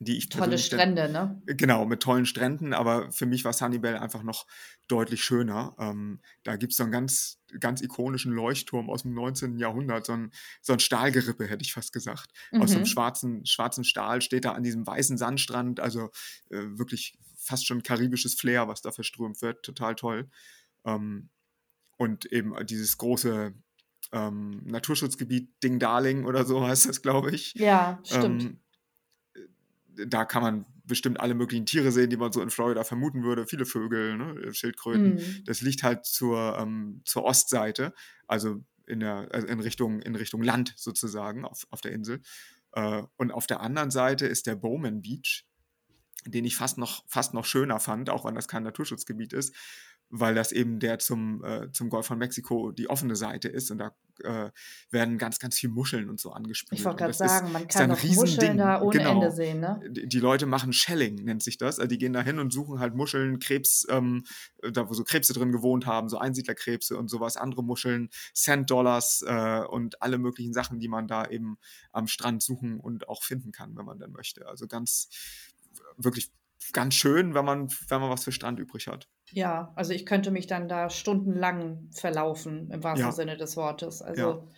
die 0.00 0.18
ich 0.18 0.28
Tolle 0.30 0.58
dann 0.58 0.58
Strände, 0.58 1.08
ne? 1.08 1.46
genau, 1.46 1.86
mit 1.86 2.02
tollen 2.02 2.26
Stränden, 2.26 2.74
aber 2.74 3.12
für 3.12 3.26
mich 3.26 3.44
war 3.44 3.52
Sanibel 3.54 3.96
einfach 3.98 4.22
noch 4.24 4.46
deutlich 4.88 5.24
schöner. 5.24 5.76
Ähm, 5.80 6.20
da 6.44 6.56
gibt's 6.56 6.76
so 6.78 6.84
'n 6.84 6.92
ganz 6.92 7.40
ganz 7.60 7.82
ikonischen 7.82 8.32
Leuchtturm 8.32 8.90
aus'm 8.90 9.10
19. 9.14 9.58
Jahrhundert, 9.60 10.06
so 10.06 10.14
'n 10.14 10.32
so 10.62 10.72
'n 10.74 10.80
Stahlgerippe, 10.80 11.46
hätte 11.48 11.64
ich 11.64 11.72
fast 11.74 11.92
gesagt. 11.92 12.32
Aus 12.56 12.72
so 12.72 12.78
'nem 12.80 12.84
Mhm. 12.84 12.86
schwarzen 12.86 13.46
schwarzen 13.46 13.84
Stahl 13.84 14.22
steht 14.22 14.44
da 14.46 14.52
an 14.52 14.62
diesem 14.64 14.86
weißen 14.86 15.18
Sandstrand, 15.18 15.80
also, 15.80 16.10
äh, 16.50 16.58
wirklich 16.78 17.18
fast 17.46 17.66
schon 17.66 17.82
karibisches 17.82 18.34
Flair, 18.34 18.68
was 18.68 18.82
da 18.82 18.92
verströmt 18.92 19.40
wird, 19.42 19.62
total 19.62 19.94
toll. 19.94 20.28
Ähm, 20.84 21.30
und 21.96 22.26
eben 22.26 22.54
dieses 22.66 22.98
große, 22.98 23.54
ähm, 24.12 24.62
Naturschutzgebiet 24.64 25.62
Ding-Darling 25.62 26.24
oder 26.24 26.44
so 26.44 26.66
heißt 26.66 26.88
das, 26.88 27.02
glaube 27.02 27.30
ich. 27.30 27.54
Ja, 27.54 27.98
stimmt. 28.04 28.42
Ähm, 28.42 28.60
äh, 29.34 30.06
da 30.06 30.24
kann 30.24 30.42
man 30.42 30.66
bestimmt 30.84 31.20
alle 31.20 31.34
möglichen 31.34 31.66
Tiere 31.66 31.90
sehen, 31.90 32.10
die 32.10 32.16
man 32.16 32.32
so 32.32 32.42
in 32.42 32.50
Florida 32.50 32.84
vermuten 32.84 33.24
würde. 33.24 33.46
Viele 33.46 33.66
Vögel, 33.66 34.16
ne, 34.16 34.54
Schildkröten. 34.54 35.14
Mhm. 35.14 35.44
Das 35.44 35.60
liegt 35.60 35.82
halt 35.82 36.04
zur 36.04 36.56
ähm, 36.58 37.02
zur 37.04 37.24
Ostseite, 37.24 37.92
also 38.26 38.62
in 38.86 39.00
der 39.00 39.28
also 39.32 39.46
in 39.46 39.60
Richtung 39.60 40.00
in 40.00 40.14
Richtung 40.14 40.42
Land 40.42 40.74
sozusagen 40.76 41.44
auf 41.44 41.66
auf 41.70 41.80
der 41.80 41.92
Insel. 41.92 42.20
Äh, 42.72 43.02
und 43.16 43.32
auf 43.32 43.46
der 43.46 43.60
anderen 43.60 43.90
Seite 43.90 44.26
ist 44.26 44.46
der 44.46 44.54
Bowman 44.54 45.02
Beach, 45.02 45.45
den 46.26 46.44
ich 46.44 46.56
fast 46.56 46.78
noch 46.78 47.04
fast 47.08 47.34
noch 47.34 47.44
schöner 47.44 47.80
fand, 47.80 48.10
auch 48.10 48.24
wenn 48.24 48.34
das 48.34 48.48
kein 48.48 48.62
Naturschutzgebiet 48.64 49.32
ist. 49.32 49.54
weil 50.08 50.36
das 50.36 50.52
eben 50.52 50.78
der 50.78 51.00
zum, 51.00 51.42
äh, 51.42 51.72
zum 51.72 51.90
Golf 51.90 52.06
von 52.06 52.16
Mexiko 52.16 52.70
die 52.70 52.88
offene 52.88 53.16
Seite 53.16 53.48
ist 53.48 53.72
und 53.72 53.78
da 53.78 53.90
äh, 54.22 54.50
werden 54.92 55.18
ganz, 55.18 55.40
ganz 55.40 55.58
viel 55.58 55.68
Muscheln 55.68 56.08
und 56.08 56.20
so 56.20 56.30
angespült. 56.30 56.78
Ich 56.78 56.84
wollte 56.86 56.98
gerade 56.98 57.10
ist, 57.10 57.18
sagen, 57.18 57.50
man 57.50 57.66
kann 57.66 57.88
noch 57.88 58.00
Muscheln 58.04 58.56
da 58.56 58.80
ohne 58.80 59.00
Ende 59.00 59.18
Genau. 59.20 59.30
sehen, 59.30 59.58
ne? 59.58 59.80
Die 59.90 60.06
die 60.08 60.20
Leute 60.20 60.46
machen 60.46 60.72
Shelling, 60.72 61.16
nennt 61.16 61.42
sich 61.42 61.58
das. 61.58 61.80
Also 61.80 61.88
die 61.88 61.98
gehen 61.98 62.12
da 62.12 62.22
hin 62.22 62.38
und 62.38 62.52
suchen 62.52 62.78
halt 62.78 62.94
Muscheln, 62.94 63.40
Krebs, 63.40 63.84
ähm, 63.90 64.22
da 64.62 64.88
wo 64.88 64.94
so 64.94 65.02
Krebse 65.02 65.32
drin 65.32 65.50
gewohnt 65.50 65.86
haben, 65.86 66.08
so 66.08 66.18
Einsiedlerkrebse 66.18 66.96
und 66.96 67.08
sowas, 67.08 67.36
andere 67.36 67.64
Muscheln, 67.64 68.08
Cent-Dollars 68.32 69.24
äh, 69.26 69.62
und 69.68 70.00
alle 70.02 70.18
möglichen 70.18 70.52
Sachen, 70.52 70.78
die 70.78 70.88
man 70.88 71.08
da 71.08 71.26
eben 71.26 71.58
am 71.90 72.06
Strand 72.06 72.44
suchen 72.44 72.78
und 72.78 73.08
auch 73.08 73.24
finden 73.24 73.50
kann, 73.50 73.76
wenn 73.76 73.84
man 73.84 73.98
dann 73.98 74.12
möchte. 74.12 74.46
Also 74.46 74.68
ganz, 74.68 75.08
wirklich 75.96 76.30
ganz 76.72 76.94
schön, 76.94 77.34
wenn 77.34 77.44
man, 77.44 77.68
wenn 77.88 78.00
man 78.00 78.10
was 78.10 78.24
für 78.24 78.32
Strand 78.32 78.58
übrig 78.58 78.86
hat. 78.88 79.08
Ja, 79.30 79.72
also 79.74 79.92
ich 79.92 80.06
könnte 80.06 80.30
mich 80.30 80.46
dann 80.46 80.68
da 80.68 80.90
stundenlang 80.90 81.88
verlaufen, 81.92 82.70
im 82.70 82.82
wahrsten 82.84 83.08
Ja, 83.08 83.12
Sinne 83.12 83.36
des 83.36 83.56
Wortes. 83.56 84.00
ja, 84.00 84.06
Also 84.06 84.48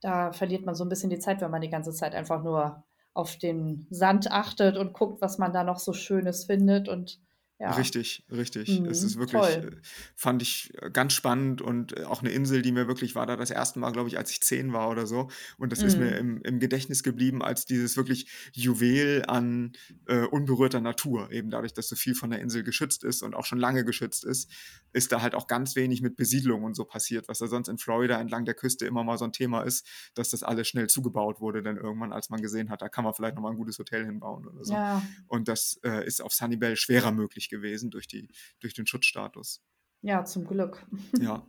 da 0.00 0.32
verliert 0.32 0.64
man 0.64 0.74
so 0.74 0.84
ein 0.84 0.88
bisschen 0.88 1.10
die 1.10 1.18
Zeit, 1.18 1.40
wenn 1.40 1.50
man 1.50 1.60
die 1.60 1.70
ganze 1.70 1.92
Zeit 1.92 2.14
einfach 2.14 2.42
nur 2.42 2.84
auf 3.14 3.36
den 3.36 3.86
Sand 3.90 4.30
achtet 4.30 4.76
und 4.76 4.92
guckt, 4.92 5.22
was 5.22 5.38
man 5.38 5.52
da 5.52 5.64
noch 5.64 5.78
so 5.78 5.92
Schönes 5.92 6.44
findet. 6.44 6.88
Und 6.88 7.20
ja, 7.58 7.68
Richtig, 7.68 8.24
richtig. 8.30 8.80
Es 8.84 9.02
ist 9.02 9.16
mhm, 9.16 9.18
wirklich, 9.18 9.60
toll. 9.60 9.64
äh, 9.64 9.72
fand 10.14 10.40
ich 10.40 10.72
äh, 10.80 10.88
ganz 10.88 11.14
spannend 11.14 11.60
und 11.60 11.96
äh, 11.98 12.04
auch 12.04 12.20
eine 12.20 12.30
Insel, 12.30 12.62
die 12.62 12.70
mir 12.70 12.86
wirklich 12.86 13.16
war 13.16 13.26
da 13.26 13.34
das 13.34 13.50
erste 13.50 13.80
Mal, 13.80 13.90
glaube 13.90 14.08
ich, 14.08 14.18
als 14.18 14.30
ich 14.30 14.40
zehn 14.40 14.72
war 14.72 14.88
oder 14.88 15.04
so. 15.08 15.30
Und 15.58 15.72
das 15.72 15.82
ist 15.82 15.96
mir 15.96 16.10
Mhm. 16.10 16.16
im, 16.16 16.40
im 16.42 16.60
Gedächtnis 16.60 17.02
geblieben 17.02 17.42
als 17.42 17.64
dieses 17.66 17.96
wirklich 17.96 18.30
Juwel 18.52 19.24
an 19.26 19.72
äh, 20.06 20.20
unberührter 20.26 20.80
Natur. 20.80 21.32
Eben 21.32 21.50
dadurch, 21.50 21.72
dass 21.72 21.88
so 21.88 21.96
viel 21.96 22.14
von 22.14 22.30
der 22.30 22.38
Insel 22.40 22.62
geschützt 22.62 23.02
ist 23.02 23.22
und 23.22 23.34
auch 23.34 23.44
schon 23.44 23.58
lange 23.58 23.84
geschützt 23.84 24.24
ist, 24.24 24.48
ist 24.92 25.10
da 25.10 25.20
halt 25.20 25.34
auch 25.34 25.48
ganz 25.48 25.74
wenig 25.76 26.02
mit 26.02 26.16
Besiedlung 26.16 26.62
und 26.62 26.74
so 26.74 26.84
passiert, 26.84 27.26
was 27.28 27.38
da 27.38 27.48
sonst 27.48 27.68
in 27.68 27.78
Florida 27.78 28.20
entlang 28.20 28.44
der 28.44 28.54
Küste 28.54 28.86
immer 28.86 29.02
mal 29.02 29.18
so 29.18 29.24
ein 29.24 29.32
Thema 29.32 29.62
ist, 29.62 29.86
dass 30.14 30.30
das 30.30 30.42
alles 30.42 30.68
schnell 30.68 30.86
zugebaut 30.88 31.40
wurde, 31.40 31.62
dann 31.62 31.76
irgendwann, 31.76 32.12
als 32.12 32.30
man 32.30 32.40
gesehen 32.40 32.70
hat, 32.70 32.80
da 32.80 32.88
kann 32.88 33.02
man 33.04 33.12
vielleicht 33.14 33.34
nochmal 33.34 33.52
ein 33.52 33.58
gutes 33.58 33.78
Hotel 33.78 34.04
hinbauen 34.06 34.46
oder 34.46 34.64
so. 34.64 34.80
Ja, 34.80 35.08
Und 35.26 35.48
das 35.48 35.78
äh, 35.84 36.06
ist 36.06 36.22
auf 36.22 36.32
Sunnybell 36.32 36.76
schwerer 36.76 37.12
möglich 37.12 37.45
gewesen 37.48 37.90
durch, 37.90 38.06
die, 38.06 38.28
durch 38.60 38.74
den 38.74 38.86
Schutzstatus. 38.86 39.62
ja, 40.02 40.24
zum 40.24 40.46
Glück. 40.46 40.86
Ja. 41.20 41.48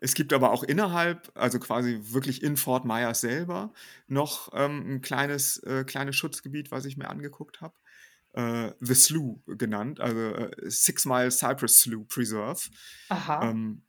Es 0.00 0.14
gibt 0.14 0.32
aber 0.32 0.52
auch 0.52 0.62
innerhalb, 0.62 1.32
also 1.34 1.58
quasi 1.58 1.98
wirklich 2.02 2.44
in 2.44 2.56
Fort 2.56 2.84
Myers 2.84 3.20
selber, 3.20 3.72
noch 4.06 4.50
ähm, 4.52 4.84
ein 4.86 5.00
kleines, 5.00 5.58
äh, 5.64 5.82
kleines 5.84 6.14
Schutzgebiet, 6.14 6.70
was 6.70 6.84
ich 6.84 6.96
mir 6.96 7.10
angeguckt 7.10 7.60
habe. 7.60 7.74
Äh, 8.34 8.72
The 8.80 8.94
Slough 8.94 9.40
genannt, 9.46 9.98
also 9.98 10.20
äh, 10.20 10.70
Six 10.70 11.04
Mile 11.04 11.32
Cypress 11.32 11.80
Slough 11.80 12.06
Preserve. 12.06 12.60
Aha. 13.08 13.50
Ähm, 13.50 13.82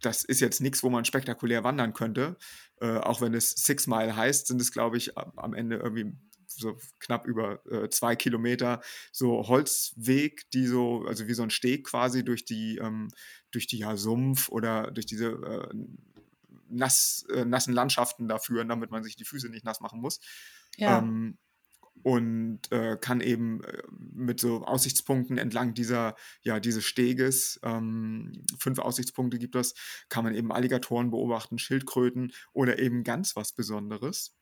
das 0.00 0.24
ist 0.24 0.40
jetzt 0.40 0.60
nichts, 0.60 0.82
wo 0.82 0.90
man 0.90 1.04
spektakulär 1.04 1.62
wandern 1.62 1.92
könnte. 1.92 2.36
Äh, 2.80 2.98
auch 2.98 3.20
wenn 3.20 3.34
es 3.34 3.50
Six 3.50 3.86
Mile 3.86 4.16
heißt, 4.16 4.48
sind 4.48 4.60
es, 4.60 4.72
glaube 4.72 4.96
ich, 4.96 5.16
am 5.16 5.54
Ende 5.54 5.76
irgendwie 5.76 6.12
so 6.60 6.76
knapp 6.98 7.26
über 7.26 7.64
äh, 7.66 7.88
zwei 7.88 8.16
Kilometer 8.16 8.80
so 9.12 9.48
Holzweg, 9.48 10.50
die 10.50 10.66
so, 10.66 11.04
also 11.06 11.26
wie 11.26 11.34
so 11.34 11.42
ein 11.42 11.50
Steg 11.50 11.86
quasi 11.86 12.24
durch 12.24 12.44
die, 12.44 12.78
ähm, 12.78 13.08
durch 13.50 13.66
die 13.66 13.78
ja, 13.78 13.96
Sumpf 13.96 14.48
oder 14.48 14.90
durch 14.90 15.06
diese 15.06 15.26
äh, 15.30 15.74
nass, 16.68 17.26
äh, 17.32 17.44
nassen 17.44 17.74
Landschaften 17.74 18.28
da 18.28 18.38
führen, 18.38 18.68
damit 18.68 18.90
man 18.90 19.02
sich 19.04 19.16
die 19.16 19.24
Füße 19.24 19.48
nicht 19.48 19.64
nass 19.64 19.80
machen 19.80 20.00
muss. 20.00 20.20
Ja, 20.76 20.98
Ähm, 20.98 21.38
und 22.02 22.60
äh, 22.72 22.96
kann 22.98 23.20
eben 23.20 23.62
äh, 23.64 23.82
mit 23.90 24.40
so 24.40 24.64
Aussichtspunkten 24.64 25.38
entlang 25.38 25.74
dieser, 25.74 26.14
ja, 26.42 26.60
dieses 26.60 26.84
Steges, 26.84 27.60
ähm, 27.62 28.32
fünf 28.58 28.78
Aussichtspunkte 28.78 29.38
gibt 29.38 29.54
es, 29.54 29.74
kann 30.08 30.24
man 30.24 30.34
eben 30.34 30.52
Alligatoren 30.52 31.10
beobachten, 31.10 31.58
Schildkröten 31.58 32.32
oder 32.52 32.78
eben 32.78 33.04
ganz 33.04 33.36
was 33.36 33.52
Besonderes, 33.52 34.34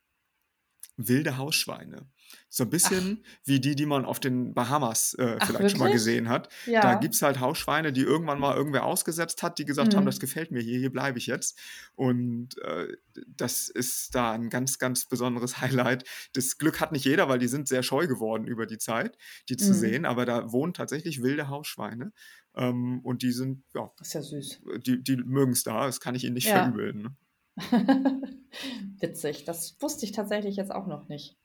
wilde 0.98 1.36
Hausschweine. 1.38 2.08
So 2.50 2.64
ein 2.64 2.70
ach, 2.82 3.08
bisschen 3.08 3.24
wie 3.44 3.60
die, 3.60 3.74
die 3.74 3.86
man 3.86 4.04
auf 4.04 4.20
den 4.20 4.52
Bahamas 4.52 5.14
äh, 5.14 5.40
ach, 5.40 5.46
vielleicht 5.46 5.70
schon 5.70 5.78
mal 5.80 5.88
wirklich? 5.88 5.92
gesehen 5.92 6.28
hat. 6.28 6.50
Da 6.80 6.92
Ja. 6.92 7.00
gibt 7.00 7.14
es 7.14 7.22
halt 7.22 7.40
Hausschweine, 7.40 7.92
die 7.92 8.02
irgendwann 8.02 8.38
mal 8.40 8.54
irgendwer 8.56 8.84
ausgesetzt 8.84 9.42
hat, 9.42 9.58
die 9.58 9.64
gesagt 9.64 9.96
haben, 9.96 10.04
das 10.04 10.18
Mhm. 10.18 10.20
gefällt 10.20 10.50
mir 10.50 10.60
hier, 10.60 10.78
hier 10.78 10.92
bleibe 10.92 11.18
ich 11.18 11.26
jetzt. 11.26 11.58
Und 11.94 12.58
äh, 12.58 12.88
das 13.26 13.68
ist 13.68 14.14
da 14.14 14.32
ein 14.32 14.50
ganz, 14.50 14.78
ganz 14.78 15.06
besonderes 15.06 15.60
Highlight. 15.62 16.04
Das 16.34 16.58
Glück 16.58 16.80
hat 16.80 16.92
nicht 16.92 17.04
jeder, 17.06 17.28
weil 17.28 17.38
die 17.38 17.48
sind 17.48 17.68
sehr 17.68 17.82
scheu 17.82 18.06
geworden 18.06 18.46
über 18.46 18.66
die 18.66 18.78
Zeit, 18.78 19.16
die 19.48 19.56
zu 19.56 19.72
Mhm. 19.72 19.78
sehen. 19.78 20.04
Aber 20.04 20.26
da 20.26 20.52
wohnen 20.52 20.74
tatsächlich 20.74 21.22
wilde 21.22 21.48
Hausschweine. 21.48 22.12
Ähm, 22.54 23.00
und 23.04 23.22
die 23.22 23.32
sind, 23.32 23.64
ja, 23.74 23.90
Ist 24.00 24.14
ja 24.14 24.22
süß. 24.22 24.60
die, 24.84 25.02
die 25.02 25.16
mögen 25.16 25.52
es 25.52 25.62
da. 25.62 25.86
Das 25.86 26.00
kann 26.00 26.14
ich 26.14 26.24
ihnen 26.24 26.34
nicht 26.34 26.48
Ja. 26.48 26.62
verübeln. 26.62 27.02
Ne? 27.02 27.16
Witzig. 29.00 29.44
Das 29.44 29.76
wusste 29.80 30.04
ich 30.04 30.12
tatsächlich 30.12 30.56
jetzt 30.56 30.72
auch 30.72 30.86
noch 30.86 31.08
nicht. 31.08 31.36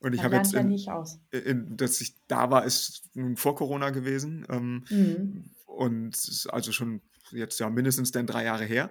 Und 0.00 0.14
ich 0.14 0.22
habe 0.24 0.34
jetzt, 0.36 0.52
lernt 0.52 0.54
ja 0.54 0.60
in, 0.62 0.68
nicht 0.68 0.90
aus. 0.90 1.20
in, 1.30 1.76
dass 1.76 2.00
ich 2.00 2.14
da 2.26 2.50
war, 2.50 2.64
ist 2.64 3.02
nun 3.14 3.36
vor 3.36 3.54
Corona 3.54 3.90
gewesen. 3.90 4.44
Ähm, 4.50 4.84
Mhm. 4.90 5.44
und 5.66 6.46
also 6.50 6.72
schon 6.72 7.00
jetzt 7.30 7.60
ja 7.60 7.70
mindestens 7.70 8.10
dann 8.10 8.26
drei 8.26 8.44
Jahre 8.44 8.64
her. 8.64 8.90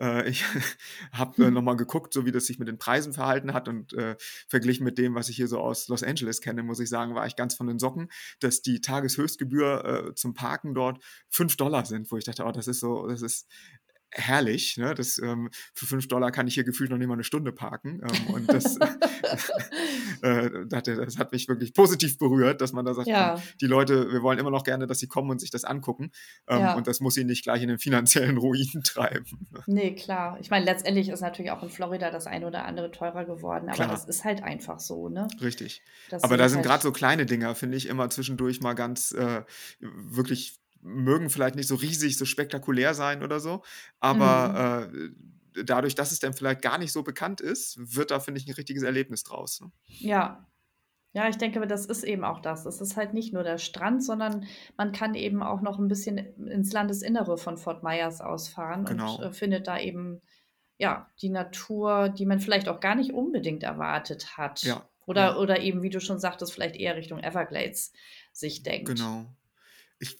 Äh, 0.00 0.28
ich 0.30 0.44
habe 1.12 1.46
äh, 1.46 1.50
nochmal 1.50 1.76
geguckt, 1.76 2.12
so 2.14 2.24
wie 2.24 2.32
das 2.32 2.46
sich 2.46 2.58
mit 2.58 2.68
den 2.68 2.78
Preisen 2.78 3.12
verhalten 3.12 3.52
hat 3.52 3.68
und 3.68 3.92
äh, 3.92 4.16
verglichen 4.48 4.84
mit 4.84 4.96
dem, 4.98 5.14
was 5.14 5.28
ich 5.28 5.36
hier 5.36 5.48
so 5.48 5.58
aus 5.60 5.88
Los 5.88 6.02
Angeles 6.02 6.40
kenne, 6.40 6.62
muss 6.62 6.80
ich 6.80 6.88
sagen, 6.88 7.14
war 7.14 7.26
ich 7.26 7.36
ganz 7.36 7.54
von 7.54 7.66
den 7.66 7.78
Socken, 7.78 8.08
dass 8.40 8.62
die 8.62 8.80
Tageshöchstgebühr 8.80 10.08
äh, 10.08 10.14
zum 10.14 10.32
Parken 10.34 10.74
dort 10.74 11.02
5 11.28 11.56
Dollar 11.56 11.84
sind, 11.84 12.10
wo 12.10 12.16
ich 12.16 12.24
dachte, 12.24 12.44
oh, 12.44 12.52
das 12.52 12.66
ist 12.66 12.80
so, 12.80 13.06
das 13.06 13.20
ist 13.22 13.46
herrlich. 14.10 14.76
Ne? 14.76 14.94
Das, 14.94 15.18
ähm, 15.18 15.50
für 15.72 15.86
5 15.86 16.08
Dollar 16.08 16.32
kann 16.32 16.46
ich 16.48 16.54
hier 16.54 16.64
gefühlt 16.64 16.90
noch 16.90 16.98
nicht 16.98 17.08
mal 17.08 17.14
eine 17.14 17.24
Stunde 17.24 17.52
parken. 17.52 18.00
Ähm, 18.02 18.26
und 18.34 18.52
das, 18.52 18.76
äh, 20.22 20.50
das 20.68 21.18
hat 21.18 21.32
mich 21.32 21.48
wirklich 21.48 21.74
positiv 21.74 22.18
berührt, 22.18 22.60
dass 22.60 22.72
man 22.72 22.84
da 22.84 22.94
sagt, 22.94 23.08
Ja, 23.08 23.40
die 23.60 23.66
Leute, 23.66 24.12
wir 24.12 24.22
wollen 24.22 24.38
immer 24.38 24.50
noch 24.50 24.64
gerne, 24.64 24.86
dass 24.86 24.98
sie 24.98 25.06
kommen 25.06 25.30
und 25.30 25.40
sich 25.40 25.50
das 25.50 25.64
angucken. 25.64 26.10
Ähm, 26.48 26.60
ja. 26.60 26.74
und 26.74 26.86
das 26.86 27.00
muss 27.00 27.14
sie 27.14 27.24
nicht 27.24 27.44
gleich 27.44 27.62
in 27.62 27.68
den 27.68 27.78
finanziellen 27.78 28.36
Ruin 28.38 28.80
treiben. 28.84 29.46
Nee, 29.66 29.94
klar. 29.94 30.38
Ich 30.40 30.50
meine, 30.50 30.64
letztendlich 30.64 31.08
ist 31.08 31.20
natürlich 31.20 31.50
auch 31.50 31.62
in 31.62 31.70
Florida 31.70 32.10
das 32.10 32.26
eine 32.26 32.46
oder 32.46 32.64
andere 32.64 32.90
teurer 32.90 33.24
geworden, 33.24 33.68
aber 33.68 33.86
das 33.86 34.02
Klar, 34.02 34.08
ist 34.08 34.24
halt 34.24 34.42
einfach 34.42 34.80
so, 34.80 35.08
ne? 35.08 35.28
richtig. 35.40 35.82
Das 36.10 36.22
Aber 36.22 36.36
da 36.36 36.48
sind 36.48 36.56
sind 36.56 36.62
gerade 36.62 36.74
halt, 36.74 36.82
so 36.82 36.92
kleine 36.92 37.26
Dinger, 37.26 37.54
finde 37.54 37.76
ich, 37.76 37.86
immer 37.86 38.10
zwischendurch 38.10 38.60
mal 38.60 38.74
ganz 38.74 39.12
äh, 39.12 39.42
wirklich, 39.80 40.58
mögen 40.86 41.30
vielleicht 41.30 41.56
nicht 41.56 41.68
so 41.68 41.74
riesig, 41.74 42.16
so 42.18 42.24
spektakulär 42.24 42.94
sein 42.94 43.22
oder 43.22 43.40
so. 43.40 43.56
mhm. 43.56 43.62
Aber 44.00 44.90
äh, 44.92 45.10
dadurch, 45.64 45.94
dass 45.94 46.12
es 46.12 46.20
dann 46.20 46.34
vielleicht 46.34 46.62
gar 46.62 46.78
nicht 46.78 46.92
so 46.92 47.02
bekannt 47.02 47.40
ist, 47.40 47.76
wird 47.96 48.10
da, 48.10 48.20
finde 48.20 48.40
ich, 48.40 48.46
ein 48.46 48.54
richtiges 48.54 48.82
Erlebnis 48.82 49.22
draus. 49.24 49.60
Ne? 49.60 49.70
Ja. 49.98 50.46
Ja, 51.12 51.28
ich 51.30 51.38
denke, 51.38 51.66
das 51.66 51.86
ist 51.86 52.04
eben 52.04 52.24
auch 52.24 52.40
das. 52.40 52.66
Es 52.66 52.82
ist 52.82 52.96
halt 52.96 53.14
nicht 53.14 53.32
nur 53.32 53.42
der 53.42 53.56
Strand, 53.56 54.04
sondern 54.04 54.44
man 54.76 54.92
kann 54.92 55.14
eben 55.14 55.42
auch 55.42 55.62
noch 55.62 55.78
ein 55.78 55.88
bisschen 55.88 56.18
ins 56.46 56.72
Landesinnere 56.74 57.38
von 57.38 57.56
Fort 57.56 57.82
Myers 57.82 58.20
ausfahren 58.20 58.86
und 58.86 58.86
Genau. 58.86 59.22
äh, 59.22 59.32
findet 59.32 59.66
da 59.66 59.78
eben, 59.80 60.20
ja, 60.78 61.10
die 61.22 61.30
Natur, 61.30 62.10
die 62.10 62.26
man 62.26 62.38
vielleicht 62.40 62.68
auch 62.68 62.80
gar 62.80 62.94
nicht 62.96 63.14
unbedingt 63.14 63.62
erwartet 63.62 64.36
hat. 64.36 64.62
Ja, 64.62 64.90
Oder, 65.06 65.22
ja, 65.22 65.36
oder 65.38 65.60
eben, 65.60 65.82
wie 65.82 65.88
du 65.90 66.00
schon 66.00 66.18
sagtest, 66.20 66.52
vielleicht 66.52 66.76
eher 66.76 66.96
Richtung 66.96 67.18
Everglades 67.20 67.92
sich 68.32 68.62
denkt. 68.62 68.96
genau. 68.96 69.34
Ich, 69.98 70.18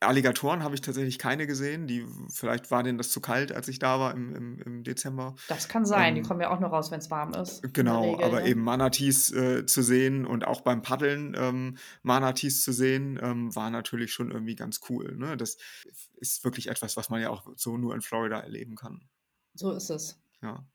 Alligatoren 0.00 0.62
habe 0.62 0.74
ich 0.74 0.80
tatsächlich 0.80 1.18
keine 1.18 1.46
gesehen. 1.46 1.86
Die, 1.86 2.06
vielleicht 2.28 2.70
war 2.70 2.82
denen 2.82 2.98
das 2.98 3.10
zu 3.10 3.20
kalt, 3.20 3.52
als 3.52 3.68
ich 3.68 3.78
da 3.78 3.98
war 4.00 4.14
im, 4.14 4.34
im, 4.34 4.58
im 4.60 4.84
Dezember. 4.84 5.34
Das 5.48 5.68
kann 5.68 5.84
sein. 5.84 6.14
Die 6.14 6.20
Ähm, 6.20 6.26
kommen 6.26 6.40
ja 6.40 6.50
auch 6.50 6.60
nur 6.60 6.70
raus, 6.70 6.90
wenn 6.90 6.98
es 7.00 7.10
warm 7.10 7.32
ist, 7.34 7.62
Genau, 7.72 8.12
Regel, 8.12 8.24
aber 8.24 8.40
ne? 8.40 8.48
eben 8.48 8.62
Manatees 8.62 9.32
äh, 9.32 9.66
zu 9.66 9.82
sehen 9.82 10.26
und 10.26 10.46
auch 10.46 10.60
beim 10.60 10.82
Paddeln 10.82 11.34
ähm, 11.38 11.76
Manatees 12.02 12.62
zu 12.62 12.72
sehen, 12.72 13.18
ähm, 13.22 13.54
war 13.54 13.70
natürlich 13.70 14.12
schon 14.12 14.30
irgendwie 14.30 14.56
ganz 14.56 14.80
cool. 14.88 15.16
Ne? 15.16 15.36
Das 15.36 15.56
ist 16.16 16.44
wirklich 16.44 16.68
etwas, 16.68 16.96
was 16.96 17.10
man 17.10 17.20
ja 17.20 17.30
auch 17.30 17.46
so 17.56 17.76
nur 17.76 17.94
in 17.94 18.00
Florida 18.02 18.40
erleben 18.40 18.76
kann. 18.76 19.08
So 19.54 19.72
ist 19.72 19.90
es. 19.90 20.20
Ja. 20.42 20.66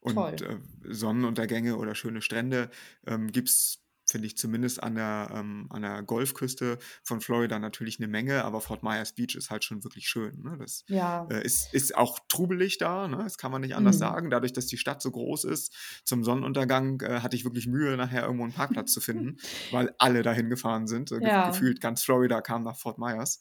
Und 0.00 0.14
Toll. 0.14 0.34
äh, 0.42 0.92
Sonnenuntergänge 0.92 1.76
oder 1.76 1.94
schöne 1.94 2.22
Strände 2.22 2.70
ähm, 3.06 3.32
gibt 3.32 3.48
es, 3.48 3.82
finde 4.08 4.26
ich, 4.28 4.36
zumindest 4.36 4.82
an 4.82 4.94
der, 4.94 5.30
ähm, 5.34 5.66
an 5.70 5.82
der 5.82 6.02
Golfküste 6.02 6.78
von 7.02 7.20
Florida 7.20 7.58
natürlich 7.58 7.98
eine 7.98 8.08
Menge, 8.08 8.44
aber 8.44 8.60
Fort 8.60 8.82
Myers 8.82 9.12
Beach 9.14 9.34
ist 9.34 9.50
halt 9.50 9.64
schon 9.64 9.82
wirklich 9.84 10.08
schön. 10.08 10.42
Ne? 10.42 10.56
Das 10.58 10.84
Ja. 10.88 11.26
äh, 11.30 11.44
ist, 11.44 11.72
ist 11.74 11.96
auch 11.96 12.18
trubelig 12.28 12.78
da, 12.78 13.08
ne? 13.08 13.18
das 13.18 13.36
kann 13.38 13.50
man 13.52 13.60
nicht 13.62 13.74
anders 13.76 13.96
Mhm. 13.96 14.00
sagen. 14.00 14.30
Dadurch, 14.30 14.52
dass 14.52 14.66
die 14.66 14.78
Stadt 14.78 15.02
so 15.02 15.10
groß 15.10 15.44
ist, 15.44 15.74
zum 16.04 16.22
Sonnenuntergang 16.24 17.00
äh, 17.02 17.20
hatte 17.20 17.36
ich 17.36 17.44
wirklich 17.44 17.66
Mühe, 17.66 17.96
nachher 17.96 18.22
irgendwo 18.24 18.44
einen 18.44 18.52
Parkplatz 18.52 18.92
zu 18.92 19.00
finden, 19.00 19.36
weil 19.70 19.94
alle 19.98 20.22
dahin 20.22 20.48
gefahren 20.50 20.86
sind. 20.86 21.10
Ge 21.10 21.20
Ja. 21.26 21.42
gefühlt 21.42 21.80
ganz 21.80 22.02
Florida 22.04 22.40
kam 22.40 22.62
nach 22.62 22.76
Fort 22.78 22.98
Myers. 22.98 23.40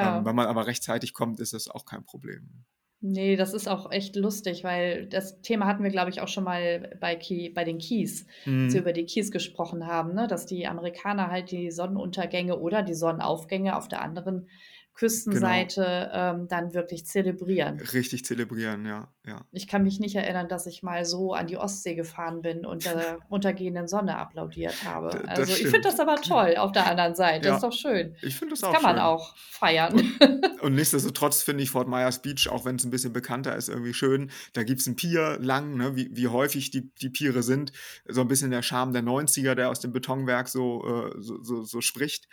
Ähm, 0.00 0.24
Ja. 0.24 0.24
wenn 0.24 0.34
man 0.36 0.46
aber 0.46 0.66
rechtzeitig 0.66 1.12
kommt, 1.12 1.40
ist 1.40 1.52
das 1.52 1.68
auch 1.68 1.84
kein 1.86 2.04
Problem. 2.04 2.64
Nee, 3.06 3.36
das 3.36 3.52
ist 3.52 3.68
auch 3.68 3.90
echt 3.92 4.16
lustig, 4.16 4.64
weil 4.64 5.04
das 5.06 5.42
Thema 5.42 5.66
hatten 5.66 5.82
wir, 5.84 5.90
glaube 5.90 6.08
ich, 6.08 6.22
auch 6.22 6.28
schon 6.28 6.44
mal 6.44 6.96
bei, 7.00 7.16
Key, 7.16 7.50
bei 7.50 7.62
den 7.62 7.76
Keys, 7.76 8.26
als 8.46 8.46
wir 8.46 8.52
Mhm. 8.52 8.76
über 8.78 8.92
die 8.94 9.04
Keys 9.04 9.30
gesprochen 9.30 9.86
haben, 9.86 10.14
ne? 10.14 10.26
dass 10.26 10.46
die 10.46 10.66
Amerikaner 10.66 11.30
halt 11.30 11.50
die 11.50 11.70
Sonnenuntergänge 11.70 12.58
oder 12.58 12.82
die 12.82 12.94
Sonnenaufgänge 12.94 13.76
auf 13.76 13.88
der 13.88 14.00
anderen 14.00 14.48
Küstenseite 14.94 16.10
ähm, 16.12 16.48
dann 16.48 16.74
wirklich 16.74 17.06
zelebrieren. 17.06 17.80
Richtig 17.92 18.24
zelebrieren, 18.24 18.86
ja, 18.86 19.08
ja. 19.26 19.44
Ich 19.52 19.66
kann 19.68 19.82
mich 19.82 20.00
nicht 20.00 20.14
erinnern, 20.14 20.48
dass 20.48 20.66
ich 20.66 20.82
mal 20.82 21.04
so 21.04 21.32
an 21.34 21.46
die 21.46 21.56
Ostsee 21.56 21.94
gefahren 21.94 22.42
bin 22.42 22.64
und 22.64 22.84
der 22.84 23.18
untergehenden 23.28 23.88
Sonne 23.88 24.16
applaudiert 24.16 24.84
habe. 24.84 25.10
D- 25.10 25.28
Also 25.28 25.42
ich 25.52 25.62
finde 25.66 25.82
das 25.82 25.98
aber 26.00 26.16
toll 26.16 26.54
auf 26.56 26.72
der 26.72 26.86
anderen 26.86 27.14
Seite. 27.14 27.48
Ja. 27.48 27.56
ist 27.56 27.62
doch 27.62 27.72
schön. 27.72 28.14
Ich 28.22 28.36
finde 28.36 28.52
das, 28.52 28.60
Das 28.60 28.70
auch 28.70 28.74
kann 28.74 28.82
man 28.82 28.96
schön. 28.96 29.04
auch 29.04 29.36
feiern. 29.36 30.12
Und 30.60 30.74
nichtsdestotrotz 30.76 31.42
finde 31.42 31.62
ich 31.64 31.70
Fort 31.70 31.88
Myers 31.88 32.22
Beach, 32.22 32.48
auch 32.48 32.64
wenn 32.64 32.76
es 32.76 32.84
ein 32.84 32.90
bisschen 32.90 33.12
bekannter 33.12 33.56
ist, 33.56 33.68
irgendwie 33.68 33.94
schön. 33.94 34.30
Da 34.52 34.62
gibt 34.62 34.80
es 34.80 34.86
ein 34.86 34.96
Pier 34.96 35.38
lang, 35.40 35.76
ne, 35.76 35.96
wie, 35.96 36.10
wie 36.12 36.28
häufig 36.28 36.70
die, 36.70 36.92
die 37.00 37.10
Piere 37.10 37.42
sind. 37.42 37.72
So 38.08 38.20
ein 38.20 38.28
bisschen 38.28 38.50
der 38.50 38.62
Charme 38.62 38.92
der 38.92 39.02
90er, 39.02 39.54
der 39.54 39.70
aus 39.70 39.80
dem 39.80 39.92
Betonwerk 39.92 40.48
so, 40.48 40.84
äh, 40.86 41.14
so, 41.18 41.42
so, 41.42 41.62
so 41.62 41.80
spricht. 41.80 42.28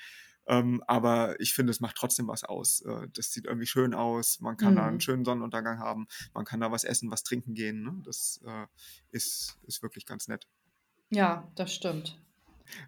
Ähm, 0.48 0.84
aber 0.88 1.40
ich 1.40 1.54
finde, 1.54 1.72
es 1.72 1.80
macht 1.80 1.96
trotzdem 1.96 2.28
was 2.28 2.44
aus. 2.44 2.82
Äh, 2.82 3.08
das 3.14 3.32
sieht 3.32 3.46
irgendwie 3.46 3.68
schön 3.68 3.94
aus. 3.94 4.40
Man 4.40 4.58
kann 4.58 4.76
da 4.76 4.86
einen 4.86 4.96
Mhm. 4.96 5.02
schönen 5.02 5.26
Sonnenuntergang 5.26 5.80
haben. 5.80 6.08
Man 6.34 6.46
kann 6.46 6.60
da 6.60 6.72
was 6.72 6.84
essen, 6.84 7.12
was 7.12 7.24
trinken 7.24 7.54
gehen. 7.54 7.84
Ne? 7.84 8.02
Das 8.04 8.42
äh, 8.46 8.66
ist, 9.12 9.58
ist 9.68 9.82
wirklich 9.84 10.06
ganz 10.06 10.28
nett. 10.28 10.48
Ja, 11.10 11.52
das 11.56 11.74
stimmt. 11.74 12.18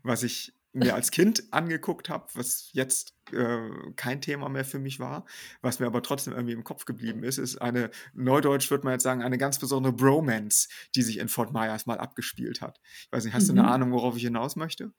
was 0.04 0.24
ich 0.24 0.54
mir 0.76 0.96
als 0.96 1.12
Kind 1.12 1.44
angeguckt 1.54 2.10
habe, 2.10 2.26
was 2.34 2.70
jetzt 2.72 3.14
äh, 3.32 3.70
kein 3.96 4.22
Thema 4.22 4.50
mehr 4.50 4.66
für 4.66 4.80
mich 4.80 5.00
war, 5.00 5.26
was 5.62 5.80
mir 5.80 5.86
aber 5.86 6.02
trotzdem 6.02 6.34
irgendwie 6.34 6.54
im 6.54 6.64
Kopf 6.64 6.86
geblieben 6.86 7.24
ist, 7.24 7.38
ist 7.38 7.58
eine, 7.58 7.92
neudeutsch 8.14 8.72
würde 8.72 8.86
man 8.86 8.94
jetzt 8.94 9.04
sagen, 9.04 9.22
eine 9.22 9.38
ganz 9.38 9.60
besondere 9.60 9.94
Bromance, 9.94 10.70
die 10.96 11.04
sich 11.04 11.18
in 11.20 11.28
Fort 11.30 11.54
Myers 11.54 11.86
mal 11.86 12.00
abgespielt 12.00 12.62
hat. 12.62 12.80
Ich 13.06 13.12
weiß 13.12 13.24
nicht, 13.26 13.36
hast 13.36 13.50
du 13.50 13.54
eine 13.54 13.62
Mhm. 13.64 13.68
Ahnung, 13.70 13.92
worauf 13.92 14.16
ich 14.18 14.24
hinaus 14.24 14.56
möchte? 14.56 14.92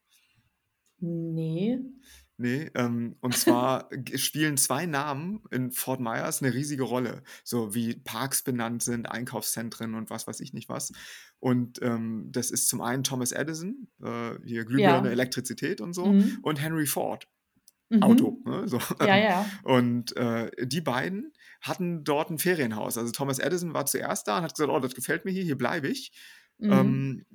Nee. 1.00 1.80
Nee, 2.36 2.68
ähm, 2.74 3.16
und 3.20 3.36
zwar 3.36 3.88
spielen 4.16 4.56
zwei 4.56 4.86
Namen 4.86 5.40
in 5.52 5.70
Fort 5.70 6.00
Myers 6.00 6.42
eine 6.42 6.52
riesige 6.52 6.82
Rolle, 6.82 7.22
so 7.44 7.74
wie 7.74 7.94
Parks 7.94 8.42
benannt 8.42 8.82
sind, 8.82 9.06
Einkaufszentren 9.10 9.94
und 9.94 10.10
was 10.10 10.26
weiß 10.26 10.40
ich 10.40 10.52
nicht 10.52 10.68
was. 10.68 10.92
Und 11.38 11.80
ähm, 11.82 12.28
das 12.32 12.50
ist 12.50 12.68
zum 12.68 12.80
einen 12.80 13.04
Thomas 13.04 13.30
Edison, 13.30 13.86
äh, 14.02 14.32
hier 14.44 14.64
Glühbirne, 14.64 15.06
Ja. 15.08 15.12
Elektrizität 15.12 15.80
und 15.80 15.92
so, 15.92 16.06
Mhm. 16.06 16.38
und 16.42 16.60
Henry 16.60 16.86
Ford, 16.86 17.28
Mhm. 17.90 18.02
Auto. 18.02 18.42
Ne, 18.44 18.66
so. 18.66 18.80
Ja, 18.98 19.16
ja. 19.16 19.46
Und 19.62 20.16
äh, 20.16 20.50
die 20.66 20.80
beiden 20.80 21.32
hatten 21.60 22.02
dort 22.02 22.30
ein 22.30 22.38
Ferienhaus. 22.38 22.98
Also 22.98 23.12
Thomas 23.12 23.38
Edison 23.38 23.74
war 23.74 23.86
zuerst 23.86 24.26
da 24.26 24.38
und 24.38 24.44
hat 24.44 24.54
gesagt, 24.54 24.72
oh, 24.72 24.80
das 24.80 24.94
gefällt 24.94 25.24
mir 25.24 25.30
hier, 25.30 25.44
hier 25.44 25.58
bleibe 25.58 25.86
ich. 25.88 26.10
Mhm. 26.58 26.72
Ähm, 26.72 27.26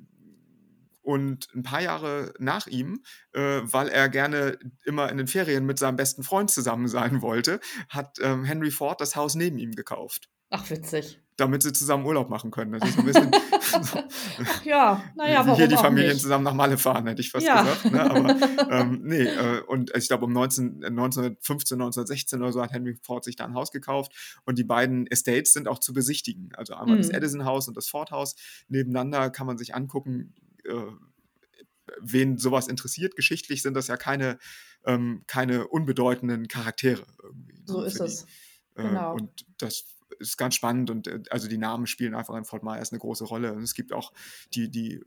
und 1.01 1.47
ein 1.55 1.63
paar 1.63 1.81
Jahre 1.81 2.33
nach 2.39 2.67
ihm, 2.67 3.01
äh, 3.33 3.61
weil 3.63 3.87
er 3.87 4.09
gerne 4.09 4.57
immer 4.85 5.09
in 5.09 5.17
den 5.17 5.27
Ferien 5.27 5.65
mit 5.65 5.79
seinem 5.79 5.95
besten 5.95 6.23
Freund 6.23 6.51
zusammen 6.51 6.87
sein 6.87 7.21
wollte, 7.21 7.59
hat 7.89 8.17
ähm, 8.21 8.43
Henry 8.43 8.71
Ford 8.71 8.99
das 9.01 9.15
Haus 9.15 9.35
neben 9.35 9.57
ihm 9.57 9.71
gekauft, 9.75 10.29
Ach, 10.49 10.69
witzig. 10.69 11.21
damit 11.37 11.63
sie 11.63 11.71
zusammen 11.73 12.05
Urlaub 12.05 12.29
machen 12.29 12.51
können. 12.51 12.73
Das 12.73 12.83
ist 12.83 12.97
ein 12.97 13.05
bisschen 13.05 13.31
so, 13.81 13.97
Ach 14.43 14.65
ja, 14.65 15.03
naja, 15.15 15.39
warum 15.45 15.55
hier 15.55 15.67
die 15.67 15.77
Familien 15.77 16.11
nicht? 16.13 16.21
zusammen 16.21 16.43
nach 16.43 16.53
Malle 16.53 16.77
fahren, 16.77 17.07
hätte 17.07 17.21
ich 17.21 17.31
fast 17.31 17.45
Ja. 17.47 17.61
gesagt. 17.61 17.91
Ne? 17.91 18.01
Aber 18.09 18.35
ähm, 18.69 19.01
nee, 19.03 19.23
äh, 19.23 19.61
und 19.67 19.95
ich 19.95 20.07
glaube, 20.07 20.25
um 20.25 20.33
19, 20.33 20.83
1915, 20.83 21.75
1916 21.75 22.41
oder 22.41 22.51
so 22.51 22.61
hat 22.61 22.71
Henry 22.71 22.97
Ford 23.01 23.23
sich 23.23 23.35
da 23.37 23.45
ein 23.45 23.53
Haus 23.53 23.71
gekauft 23.71 24.41
und 24.45 24.57
die 24.57 24.63
beiden 24.63 25.07
Estates 25.07 25.53
sind 25.53 25.67
auch 25.67 25.79
zu 25.79 25.93
besichtigen. 25.93 26.49
Also 26.55 26.73
einmal 26.73 26.97
das 26.97 27.07
Mhm. 27.09 27.15
Edison-Haus 27.15 27.67
und 27.67 27.77
das 27.77 27.87
Ford-Haus. 27.87 28.35
Nebeneinander 28.67 29.29
kann 29.29 29.47
man 29.47 29.57
sich 29.57 29.73
angucken, 29.75 30.33
wen 32.01 32.37
sowas 32.37 32.67
interessiert. 32.67 33.15
Geschichtlich 33.15 33.61
sind 33.61 33.73
das 33.73 33.87
ja 33.87 33.97
keine, 33.97 34.37
ähm, 34.85 35.23
keine 35.27 35.67
unbedeutenden 35.67 36.47
Charaktere 36.47 37.05
irgendwie. 37.23 37.55
ne, 37.55 37.63
So 37.65 37.81
ist 37.83 37.99
die. 37.99 38.05
es. 38.05 38.23
Äh, 38.75 38.83
Genau. 38.83 39.13
Und 39.13 39.45
das 39.57 39.85
ist 40.19 40.37
ganz 40.37 40.55
spannend 40.55 40.89
und 40.89 41.07
äh, 41.07 41.21
also 41.29 41.47
die 41.47 41.57
Namen 41.57 41.87
spielen 41.87 42.15
einfach 42.15 42.35
in 42.35 42.45
Fort 42.45 42.63
Myers 42.63 42.91
eine 42.91 42.99
große 42.99 43.25
Rolle. 43.25 43.53
Und 43.53 43.63
es 43.63 43.73
gibt 43.73 43.93
auch 43.93 44.13
die, 44.53 44.69
die 44.69 44.95
äh, 44.95 45.01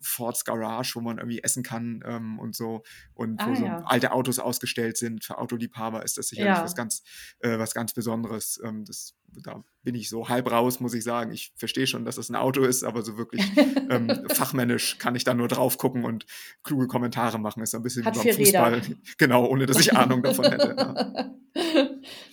Fords 0.00 0.44
Garage, 0.44 0.94
wo 0.94 1.00
man 1.00 1.18
irgendwie 1.18 1.42
essen 1.42 1.62
kann 1.62 2.02
ähm, 2.06 2.38
und 2.38 2.54
so 2.54 2.82
und 3.14 3.40
wo 3.44 3.50
Ah, 3.50 3.56
so 3.56 3.64
ja. 3.64 3.82
alte 3.84 4.12
Autos 4.12 4.38
ausgestellt 4.38 4.96
sind. 4.96 5.24
Für 5.24 5.38
Autoliebhaber 5.38 6.04
ist 6.04 6.18
das 6.18 6.28
sicherlich 6.28 6.56
Ja. 6.56 6.62
was 6.62 6.74
ganz, 6.74 7.02
äh, 7.40 7.58
was 7.58 7.74
ganz 7.74 7.94
Besonderes. 7.94 8.60
Ähm, 8.64 8.84
das, 8.84 9.14
da 9.42 9.62
bin 9.82 9.94
ich 9.94 10.08
so 10.08 10.28
halb 10.28 10.50
raus, 10.50 10.80
muss 10.80 10.94
ich 10.94 11.04
sagen. 11.04 11.32
Ich 11.32 11.52
verstehe 11.56 11.86
schon, 11.86 12.04
dass 12.04 12.16
das 12.16 12.28
ein 12.30 12.36
Auto 12.36 12.62
ist, 12.62 12.82
aber 12.84 13.02
so 13.02 13.16
wirklich 13.16 13.42
ähm, 13.90 14.08
fachmännisch 14.28 14.98
kann 14.98 15.14
ich 15.14 15.24
da 15.24 15.34
nur 15.34 15.48
drauf 15.48 15.78
gucken 15.78 16.04
und 16.04 16.26
kluge 16.62 16.86
Kommentare 16.86 17.38
machen. 17.38 17.62
Ist 17.62 17.74
ein 17.74 17.82
bisschen 17.82 18.04
Hat 18.04 18.14
wie 18.14 18.18
beim 18.28 18.34
vier 18.36 18.46
Räder. 18.46 18.80
Fußball. 18.80 18.96
Genau, 19.18 19.46
ohne 19.46 19.66
dass 19.66 19.78
ich 19.80 19.94
Ahnung 19.96 20.22
davon 20.22 20.44
hätte. 20.46 20.74
Ja. 20.76 21.30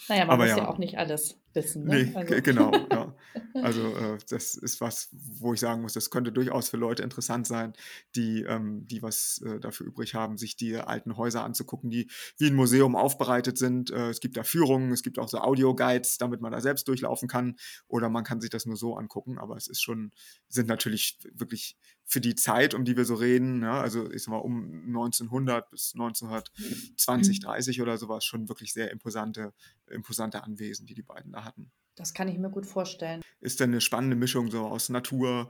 naja, 0.10 0.26
man 0.26 0.30
Aber 0.30 0.45
muss 0.47 0.58
ja. 0.58 0.67
auch 0.67 0.78
nicht 0.78 0.97
alles 0.97 1.39
wissen. 1.54 1.86
Ne? 1.86 2.04
Nee, 2.06 2.12
Also. 2.15 2.28
ge- 2.34 2.41
genau, 2.41 2.71
ja. 2.91 3.12
Also 3.56 3.96
äh, 3.96 4.17
das 4.30 4.56
ist 4.56 4.82
was, 4.82 5.10
wo 5.12 5.54
ich 5.54 5.60
sagen 5.60 5.82
muss, 5.82 5.93
das 5.93 6.10
könnte 6.10 6.32
durchaus 6.32 6.69
für 6.69 6.78
Leute 6.78 7.04
interessant 7.04 7.48
sein, 7.48 7.74
die, 8.15 8.43
ähm, 8.43 8.88
die 8.88 9.02
was 9.02 9.41
äh, 9.46 9.60
dafür 9.60 9.88
übrig 9.88 10.15
haben, 10.15 10.38
sich 10.38 10.56
die 10.56 10.76
alten 10.76 11.17
Häuser 11.17 11.43
anzugucken, 11.43 11.89
die 11.89 12.10
wie 12.38 12.48
ein 12.48 12.56
Museum 12.56 12.96
aufbereitet 12.96 13.58
sind. 13.58 13.91
Äh, 13.91 14.10
es 14.10 14.19
gibt 14.19 14.38
da 14.38 14.43
Führungen, 14.43 14.91
es 14.91 15.04
gibt 15.04 15.19
auch 15.19 15.30
so 15.30 15.39
Audio-Guides, 15.39 16.17
damit 16.17 16.41
man 16.41 16.52
da 16.52 16.62
selbst 16.62 16.88
durchlaufen 16.88 17.28
kann. 17.28 17.56
Oder 17.88 18.10
man 18.10 18.24
kann 18.24 18.41
sich 18.41 18.50
das 18.50 18.65
nur 18.65 18.76
so 18.76 18.96
angucken. 18.96 19.38
Aber 19.38 19.56
es 19.56 19.67
ist 19.67 19.82
schon, 19.82 20.12
sind 20.50 20.67
natürlich 20.67 21.19
wirklich 21.34 21.78
für 22.06 22.22
die 22.22 22.36
Zeit, 22.36 22.74
um 22.74 22.86
die 22.86 22.98
wir 22.98 23.06
so 23.06 23.15
reden, 23.15 23.62
ja, 23.62 23.82
also 23.82 24.12
ich 24.12 24.24
sag 24.24 24.32
mal 24.32 24.38
um 24.38 24.86
1900 24.88 25.69
bis 25.72 25.93
1920, 25.93 27.39
30 27.39 27.82
oder 27.82 27.98
sowas, 27.98 28.26
schon 28.26 28.50
wirklich 28.50 28.74
sehr 28.74 28.91
imposante, 28.91 29.54
imposante 29.89 30.43
Anwesen, 30.43 30.86
die 30.86 30.96
die 30.96 31.02
beiden 31.02 31.32
da 31.32 31.46
hatten 31.46 31.72
Das 31.95 32.13
kann 32.13 32.27
ich 32.27 32.38
mir 32.39 32.49
gut 32.49 32.65
vorstellen. 32.65 33.21
ist 33.39 33.60
dann 33.60 33.71
eine 33.71 33.82
spannende 33.82 34.15
Mischung 34.15 34.49
so 34.49 34.65
aus 34.65 34.88
Natur, 34.89 35.49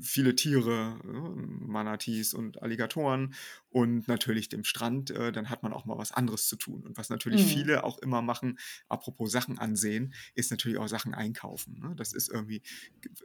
viele 0.00 0.36
Tiere, 0.36 0.98
Manatees 1.02 2.34
und 2.34 2.60
Alligatoren 2.62 3.34
und 3.70 4.06
natürlich 4.06 4.48
dem 4.50 4.64
Strand. 4.64 5.10
Äh, 5.10 5.32
dann 5.32 5.48
hat 5.48 5.62
man 5.62 5.72
auch 5.72 5.84
mal 5.86 5.96
was 5.96 6.12
anderes 6.12 6.46
zu 6.46 6.56
tun. 6.56 6.82
Und 6.84 6.98
was 6.98 7.08
natürlich 7.08 7.42
Mhm. 7.42 7.46
viele 7.48 7.84
auch 7.84 7.98
immer 7.98 8.20
machen, 8.22 8.58
apropos 8.88 9.32
Sachen 9.32 9.58
ansehen, 9.58 10.12
ist 10.34 10.50
natürlich 10.50 10.78
auch 10.78 10.88
Sachen 10.88 11.14
einkaufen. 11.14 11.78
Ne? 11.80 11.94
Das 11.96 12.12
ist 12.12 12.28
irgendwie, 12.28 12.62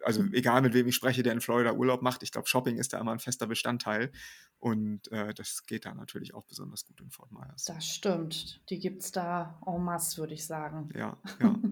also 0.04 0.24
Mhm. 0.24 0.34
egal 0.34 0.62
mit 0.62 0.74
wem 0.74 0.88
ich 0.88 0.96
spreche, 0.96 1.22
der 1.22 1.34
in 1.34 1.42
Florida 1.42 1.74
Urlaub 1.74 2.02
macht, 2.02 2.24
ich 2.24 2.32
glaube, 2.32 2.48
Shopping 2.48 2.78
ist 2.78 2.94
da 2.94 3.00
immer 3.00 3.12
ein 3.12 3.20
fester 3.20 3.48
Bestandteil. 3.48 4.12
Und 4.60 5.12
äh, 5.12 5.34
das 5.34 5.66
geht 5.66 5.86
da 5.86 5.94
natürlich 5.94 6.34
auch 6.34 6.46
besonders 6.46 6.86
gut 6.86 7.00
in 7.02 7.12
Fort 7.12 7.32
Myers. 7.32 7.66
Das 7.66 7.86
stimmt. 7.86 8.62
Die 8.70 8.80
gibt 8.80 9.04
es 9.04 9.12
da 9.12 9.62
en 9.68 9.84
masse, 9.84 10.18
würde 10.18 10.34
ich 10.34 10.46
sagen. 10.46 10.90
Ja, 10.96 11.18
ja. 11.42 11.60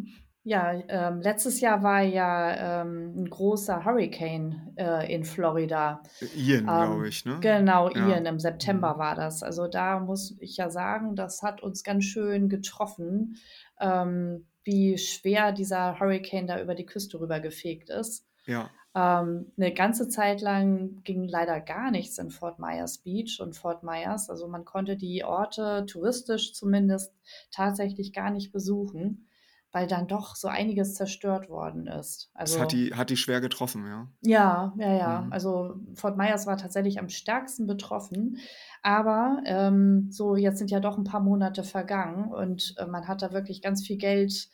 Ja, 0.48 0.74
ähm, 0.90 1.22
letztes 1.22 1.60
Jahr 1.60 1.82
war 1.82 2.02
ja 2.04 2.82
ähm, 2.84 3.24
ein 3.24 3.30
großer 3.30 3.84
Hurricane 3.84 4.74
äh, 4.78 5.12
in 5.12 5.24
Florida. 5.24 6.04
Ian, 6.20 6.68
Ähm, 6.68 6.74
glaube 6.74 7.08
ich, 7.08 7.24
ne? 7.26 7.42
Genau, 7.42 7.90
Ja. 7.94 8.10
Ian, 8.10 8.26
im 8.28 8.40
September 8.40 8.98
Mhm. 8.98 9.00
war 9.00 9.16
das. 9.16 9.44
Also 9.44 9.68
da 9.68 10.00
muss 10.00 10.38
ich 10.40 10.58
ja 10.58 10.70
sagen, 10.70 11.16
das 11.16 11.42
hat 11.44 11.62
uns 11.64 11.84
ganz 11.84 12.06
schön 12.06 12.48
getroffen, 12.50 13.38
ähm, 13.80 14.48
wie 14.64 14.98
schwer 15.00 15.52
dieser 15.52 16.00
Hurricane 16.00 16.48
da 16.48 16.62
über 16.62 16.76
die 16.76 16.86
Küste 16.86 17.20
rüber 17.20 17.40
gefegt 17.40 17.90
ist. 17.90 18.28
Ja, 18.46 18.76
Ähm, 18.96 19.52
eine 19.58 19.74
ganze 19.74 20.08
Zeit 20.10 20.42
lang 20.42 21.02
ging 21.04 21.28
leider 21.28 21.60
gar 21.60 21.92
nichts 21.92 22.18
in 22.18 22.30
Fort 22.32 22.60
Myers 22.60 23.00
Beach 23.00 23.40
und 23.42 23.56
Fort 23.56 23.84
Myers. 23.84 24.30
Also 24.30 24.48
man 24.48 24.64
konnte 24.64 24.96
die 24.96 25.24
Orte 25.26 25.86
touristisch 25.86 26.54
zumindest 26.54 27.14
tatsächlich 27.52 28.14
gar 28.14 28.32
nicht 28.32 28.52
besuchen, 28.54 29.28
weil 29.76 29.88
dann 29.88 30.08
doch 30.08 30.38
so 30.38 30.48
einiges 30.48 30.94
zerstört 30.94 31.50
worden 31.50 31.86
ist. 31.86 32.32
das 32.34 32.54
Also 32.54 32.62
hat 32.62 32.72
die, 32.72 32.94
hat 32.94 33.10
die 33.10 33.18
schwer 33.18 33.42
getroffen, 33.42 33.86
ja. 33.86 34.08
ja, 34.22 34.74
ja, 34.78 34.94
ja. 34.94 35.22
Mhm. 35.24 35.34
Also 35.34 35.76
Fort 35.96 36.16
Myers 36.16 36.48
war 36.48 36.56
tatsächlich 36.56 36.98
am 36.98 37.10
stärksten 37.10 37.68
betroffen. 37.68 38.38
Aber 38.84 39.42
ähm, 39.44 40.08
so, 40.12 40.38
jetzt 40.38 40.60
sind 40.60 40.72
ja 40.72 40.80
doch 40.80 40.98
ein 40.98 41.04
paar 41.04 41.20
Monate 41.20 41.66
vergangen 41.66 42.32
und 42.32 42.74
äh, 42.78 42.86
man 42.86 43.06
hat 43.10 43.22
da 43.22 43.34
wirklich 43.34 43.62
ganz 43.62 43.86
viel 43.86 43.98
Geld 43.98 44.48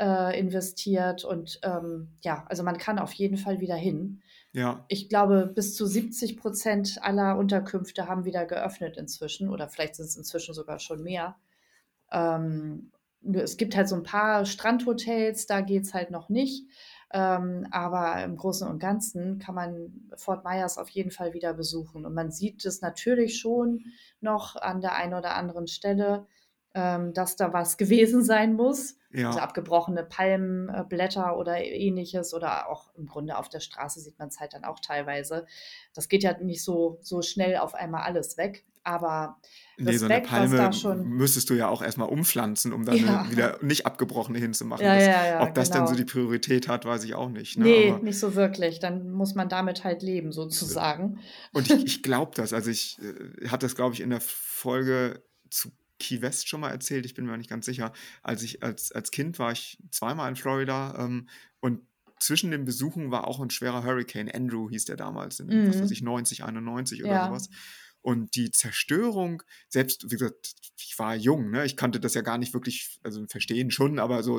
äh, 0.00 0.36
investiert 0.36 1.24
und 1.24 1.60
ähm, 1.62 2.16
ja, 2.22 2.44
also 2.48 2.64
man 2.64 2.76
kann 2.76 2.98
auf 2.98 3.12
jeden 3.12 3.36
Fall 3.36 3.60
wieder 3.60 3.76
hin. 3.76 4.20
Ja, 4.52 4.84
Ich 4.88 5.08
glaube, 5.08 5.46
bis 5.46 5.76
zu 5.76 5.86
70 5.86 6.36
Prozent 6.38 6.98
aller 7.02 7.38
Unterkünfte 7.38 8.08
haben 8.08 8.24
wieder 8.24 8.44
geöffnet 8.46 8.96
inzwischen 8.96 9.48
oder 9.48 9.68
vielleicht 9.68 9.94
sind 9.94 10.06
es 10.06 10.16
inzwischen 10.16 10.54
sogar 10.54 10.80
schon 10.80 11.04
mehr. 11.04 11.36
Ähm, 12.10 12.90
es 13.22 13.56
gibt 13.56 13.76
halt 13.76 13.88
so 13.88 13.96
ein 13.96 14.02
paar 14.02 14.44
Strandhotels, 14.46 15.46
da 15.46 15.60
geht 15.60 15.84
es 15.84 15.94
halt 15.94 16.10
noch 16.10 16.28
nicht. 16.28 16.66
Ähm, 17.12 17.66
aber 17.70 18.22
im 18.24 18.36
Großen 18.36 18.68
und 18.68 18.78
Ganzen 18.80 19.38
kann 19.38 19.54
man 19.54 20.10
Fort 20.16 20.44
Myers 20.44 20.76
auf 20.76 20.88
jeden 20.88 21.10
Fall 21.10 21.34
wieder 21.34 21.54
besuchen. 21.54 22.04
Und 22.04 22.14
man 22.14 22.30
sieht 22.30 22.64
es 22.64 22.80
natürlich 22.82 23.38
schon 23.38 23.84
noch 24.20 24.56
an 24.56 24.80
der 24.80 24.96
einen 24.96 25.14
oder 25.14 25.34
anderen 25.36 25.66
Stelle. 25.68 26.26
ähm, 26.76 27.14
dass 27.14 27.36
da 27.36 27.52
was 27.54 27.76
gewesen 27.78 28.22
sein 28.22 28.52
muss. 28.54 28.98
Ja. 29.10 29.28
Also 29.28 29.38
abgebrochene 29.38 30.04
Palmenblätter 30.04 31.38
oder 31.38 31.56
ähnliches 31.64 32.34
oder 32.34 32.68
auch 32.68 32.94
im 32.96 33.06
Grunde 33.06 33.38
auf 33.38 33.48
der 33.48 33.60
Straße 33.60 33.98
sieht 34.00 34.18
man 34.18 34.28
es 34.28 34.40
halt 34.40 34.52
dann 34.52 34.64
auch 34.64 34.78
teilweise. 34.80 35.46
Das 35.94 36.08
geht 36.08 36.22
ja 36.22 36.38
nicht 36.38 36.62
so, 36.62 36.98
so 37.00 37.22
schnell 37.22 37.56
auf 37.56 37.74
einmal 37.74 38.02
alles 38.02 38.36
weg. 38.36 38.66
Aber 38.86 39.40
Nee, 39.78 39.96
so 39.96 40.04
eine 40.06 40.14
Respekt, 40.14 40.28
Palme 40.28 40.72
schon. 40.72 41.08
müsstest 41.08 41.50
du 41.50 41.54
ja 41.54 41.66
auch 41.68 41.82
erstmal 41.82 42.08
umpflanzen, 42.08 42.72
um 42.72 42.84
dann 42.84 42.96
Ja. 42.96 43.28
wieder 43.30 43.58
nicht 43.60 43.84
abgebrochene 43.84 44.38
hinzumachen. 44.38 44.84
Ja, 44.86 44.94
Das, 44.94 45.04
ja, 45.06 45.42
ob 45.42 45.54
das 45.54 45.70
dann 45.70 45.88
so 45.88 45.94
genau. 45.94 46.06
die 46.06 46.12
Priorität 46.12 46.68
hat, 46.68 46.84
weiß 46.84 47.02
ich 47.02 47.14
auch 47.14 47.28
nicht. 47.28 47.58
Ne? 47.58 47.64
Nee, 47.64 47.90
Aber, 47.90 48.02
nicht 48.04 48.18
so 48.20 48.36
wirklich. 48.36 48.78
Dann 48.78 49.10
muss 49.10 49.34
man 49.34 49.48
damit 49.48 49.82
halt 49.82 50.02
leben, 50.02 50.30
sozusagen. 50.30 51.18
und 51.52 51.68
ich, 51.70 51.84
ich 51.84 52.02
glaube 52.04 52.30
das. 52.36 52.52
Also 52.52 52.70
ich 52.70 52.98
äh, 53.00 53.48
hatte 53.48 53.66
das, 53.66 53.74
glaube 53.74 53.92
ich, 53.94 54.00
in 54.00 54.10
der 54.10 54.20
Folge 54.20 55.22
zu 55.50 55.72
Key 55.98 56.22
West 56.22 56.48
schon 56.48 56.60
mal 56.60 56.70
erzählt. 56.70 57.04
Ich 57.04 57.14
bin 57.14 57.26
mir 57.26 57.36
nicht 57.36 57.50
ganz 57.50 57.66
sicher. 57.66 57.92
Als 58.22 58.42
ich 58.44 58.62
als, 58.62 58.92
als 58.92 59.10
Kind 59.10 59.38
war 59.40 59.50
ich 59.50 59.78
zweimal 59.90 60.28
in 60.28 60.36
Florida 60.36 60.94
ähm, 60.98 61.28
und 61.60 61.80
zwischen 62.20 62.50
den 62.50 62.64
Besuchen 62.64 63.10
war 63.10 63.26
auch 63.26 63.40
ein 63.40 63.50
schwerer 63.50 63.82
Hurricane. 63.84 64.30
Andrew 64.30 64.70
hieß 64.70 64.86
der 64.86 64.96
damals, 64.96 65.40
in, 65.40 65.48
was 65.68 65.80
weiß 65.80 65.86
Mhm. 65.88 65.92
ich, 65.92 66.02
90, 66.02 66.44
91 66.44 67.02
oder 67.04 67.12
Ja. 67.12 67.26
sowas. 67.26 67.50
Und 68.06 68.36
die 68.36 68.52
Zerstörung, 68.52 69.42
selbst, 69.68 70.04
wie 70.04 70.14
gesagt, 70.14 70.54
ich 70.78 70.96
war 70.96 71.16
jung, 71.16 71.50
ne? 71.50 71.66
ich 71.66 71.76
konnte 71.76 71.98
das 71.98 72.14
ja 72.14 72.20
gar 72.22 72.38
nicht 72.38 72.54
wirklich, 72.54 73.00
also 73.02 73.26
verstehen 73.26 73.72
schon, 73.72 73.98
aber 73.98 74.22
so 74.22 74.38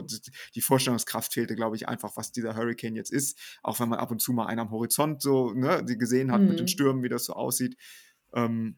die 0.56 0.62
Vorstellungskraft 0.62 1.34
fehlte, 1.34 1.54
glaube 1.58 1.76
ich, 1.76 1.86
einfach, 1.86 2.16
was 2.16 2.32
dieser 2.32 2.56
Hurricane 2.56 2.96
jetzt 2.96 3.12
ist. 3.12 3.38
Auch 3.64 3.82
wenn 3.82 3.90
man 3.90 4.00
ab 4.00 4.10
und 4.10 4.22
zu 4.22 4.32
mal 4.32 4.46
einen 4.46 4.62
am 4.62 4.72
Horizont 4.72 5.22
so 5.22 5.52
ne, 5.52 5.84
gesehen 5.84 6.32
hat 6.32 6.40
mit 6.44 6.60
den 6.60 6.64
Mhm. 6.64 6.68
Stürmen, 6.70 7.04
wie 7.04 7.10
das 7.10 7.26
so 7.26 7.34
aussieht. 7.34 7.76
Ähm, 8.34 8.78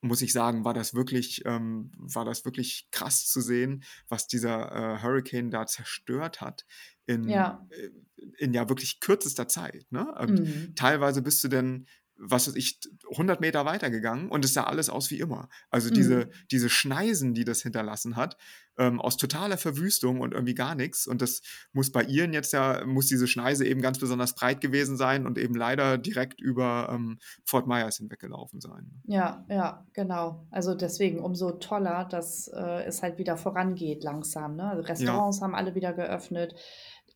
muss 0.00 0.22
ich 0.22 0.32
sagen, 0.32 0.64
war 0.64 0.74
das 0.74 0.92
wirklich, 0.92 1.42
ähm, 1.44 1.92
war 1.96 2.24
das 2.24 2.44
wirklich 2.44 2.88
krass 2.90 3.28
zu 3.28 3.40
sehen, 3.40 3.84
was 4.08 4.26
dieser 4.26 4.72
äh, 4.72 5.02
Hurricane 5.02 5.52
da 5.52 5.66
zerstört 5.66 6.40
hat 6.40 6.66
in, 7.06 7.28
Ja. 7.28 7.64
äh, 7.70 7.90
in 8.38 8.54
ja 8.54 8.68
wirklich 8.68 8.98
kürzester 8.98 9.46
Zeit. 9.46 9.86
Ne? 9.90 10.12
Mhm. 10.26 10.74
teilweise 10.74 11.22
bist 11.22 11.44
du 11.44 11.48
dann, 11.48 11.86
was 12.22 12.46
weiß 12.48 12.54
ich, 12.56 12.78
100 13.10 13.40
Meter 13.40 13.64
weitergegangen 13.64 14.28
und 14.28 14.44
es 14.44 14.52
sah 14.54 14.64
alles 14.64 14.90
aus 14.90 15.10
wie 15.10 15.18
immer. 15.20 15.48
Also 15.70 15.90
diese, 15.90 16.26
Mhm. 16.26 16.30
diese 16.50 16.68
Schneisen, 16.68 17.34
die 17.34 17.44
das 17.44 17.62
hinterlassen 17.62 18.16
hat, 18.16 18.36
ähm, 18.78 19.00
aus 19.00 19.16
totaler 19.16 19.58
Verwüstung 19.58 20.20
und 20.20 20.32
irgendwie 20.32 20.54
gar 20.54 20.74
nichts. 20.74 21.06
Und 21.06 21.20
das 21.22 21.42
muss 21.72 21.90
bei 21.92 22.02
ihren 22.02 22.32
jetzt 22.32 22.52
ja, 22.52 22.84
muss 22.86 23.06
diese 23.06 23.26
Schneise 23.26 23.66
eben 23.66 23.82
ganz 23.82 23.98
besonders 23.98 24.34
breit 24.34 24.60
gewesen 24.60 24.96
sein 24.96 25.26
und 25.26 25.38
eben 25.38 25.54
leider 25.54 25.98
direkt 25.98 26.40
über 26.40 26.88
ähm, 26.92 27.18
Fort 27.44 27.66
Myers 27.66 27.96
hinweggelaufen 27.98 28.60
sein. 28.60 29.02
Ja, 29.04 29.44
ja, 29.48 29.86
genau. 29.92 30.46
Also 30.50 30.74
deswegen 30.74 31.18
umso 31.20 31.52
toller, 31.52 32.04
dass 32.06 32.48
äh, 32.48 32.84
es 32.84 33.02
halt 33.02 33.18
wieder 33.18 33.36
vorangeht 33.36 34.02
langsam. 34.04 34.56
Ne? 34.56 34.64
Also 34.64 34.82
Ja, 34.82 34.88
Restaurants 34.88 35.40
haben 35.42 35.54
alle 35.54 35.74
wieder 35.74 35.92
geöffnet, 35.92 36.54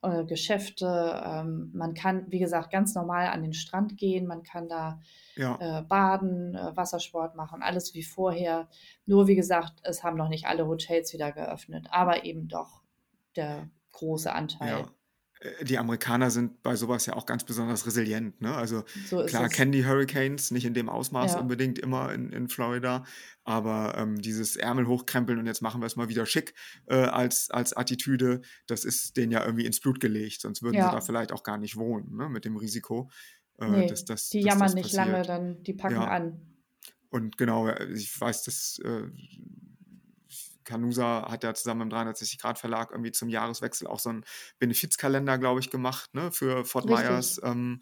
äh, 0.04 0.24
Geschäfte. 0.24 1.22
Ähm, 1.24 1.70
man 1.74 1.94
kann, 1.94 2.26
wie 2.28 2.38
gesagt, 2.38 2.70
ganz 2.70 2.94
normal 2.94 3.28
an 3.28 3.42
den 3.42 3.52
Strand 3.52 3.96
gehen. 3.96 4.26
Man 4.26 4.42
kann 4.42 4.68
da 4.68 5.00
ja, 5.36 5.58
äh, 5.60 5.82
baden, 5.82 6.54
äh, 6.54 6.76
Wassersport 6.76 7.34
machen, 7.34 7.62
alles 7.62 7.94
wie 7.94 8.02
vorher. 8.02 8.68
Nur 9.06 9.26
wie 9.26 9.36
gesagt, 9.36 9.80
es 9.82 10.04
haben 10.04 10.16
noch 10.16 10.28
nicht 10.28 10.46
alle 10.46 10.66
Hotels 10.66 11.12
wieder 11.12 11.32
geöffnet, 11.32 11.88
aber 11.90 12.24
eben 12.24 12.48
doch 12.48 12.82
der 13.36 13.68
große 13.92 14.32
Anteil. 14.32 14.80
ja. 14.80 14.88
Äh, 15.44 15.64
Die 15.64 15.78
Amerikaner 15.78 16.30
sind 16.30 16.62
bei 16.62 16.74
sowas 16.76 17.06
ja 17.06 17.14
auch 17.14 17.26
ganz 17.26 17.44
besonders 17.44 17.86
resilient. 17.86 18.40
Ne? 18.40 18.54
Also 18.54 18.84
So 19.06 19.24
klar 19.24 19.46
es. 19.46 19.52
kennen 19.52 19.72
die 19.72 19.84
Hurricanes, 19.86 20.50
nicht 20.50 20.64
in 20.64 20.74
dem 20.74 20.88
Ausmaß 20.88 21.34
Ja, 21.34 21.40
unbedingt 21.40 21.78
immer 21.78 22.12
in, 22.12 22.32
in 22.32 22.48
Florida, 22.48 23.04
aber 23.44 23.94
ähm, 23.98 24.20
dieses 24.20 24.56
Ärmel 24.56 24.86
hochkrempeln 24.86 25.38
und 25.38 25.46
jetzt 25.46 25.60
machen 25.62 25.80
wir 25.82 25.86
es 25.86 25.96
mal 25.96 26.08
wieder 26.08 26.26
schick 26.26 26.54
äh, 26.86 26.94
als, 26.94 27.50
als 27.50 27.76
Attitüde, 27.76 28.40
das 28.66 28.84
ist 28.84 29.16
denen 29.16 29.32
ja 29.32 29.44
irgendwie 29.44 29.66
ins 29.66 29.80
Blut 29.80 30.00
gelegt, 30.00 30.40
sonst 30.40 30.62
würden 30.62 30.80
sie 30.82 30.88
da 30.88 30.94
ja. 30.94 31.00
vielleicht 31.00 31.32
auch 31.32 31.42
gar 31.42 31.58
nicht 31.58 31.76
wohnen, 31.76 32.16
ne? 32.16 32.28
mit 32.28 32.44
dem 32.44 32.56
Risiko, 32.56 33.10
äh, 33.58 33.66
Nee, 33.68 33.86
dass, 33.86 34.04
das, 34.04 34.30
die 34.30 34.40
dass 34.40 34.48
jammern 34.48 34.66
das 34.66 34.74
nicht 34.74 34.92
lange, 34.94 35.22
dann 35.22 35.62
die 35.62 35.74
packen 35.74 35.94
Ja, 35.96 36.08
an. 36.08 36.40
und 37.10 37.36
genau, 37.36 37.68
ich 37.94 38.18
weiß, 38.20 38.44
dass 38.44 38.78
äh, 38.84 39.02
Canusa 40.64 41.30
hat 41.30 41.44
ja 41.44 41.54
zusammen 41.54 41.82
im 41.82 41.88
360-Grad-Verlag 41.90 42.90
irgendwie 42.90 43.12
zum 43.12 43.28
Jahreswechsel 43.28 43.86
auch 43.86 43.98
so 43.98 44.10
einen 44.10 44.24
Benefizkalender, 44.58 45.38
glaube 45.38 45.60
ich, 45.60 45.70
gemacht, 45.70 46.14
ne, 46.14 46.32
für 46.32 46.64
Fort 46.64 46.86
Myers. 46.86 47.40
Ähm, 47.44 47.80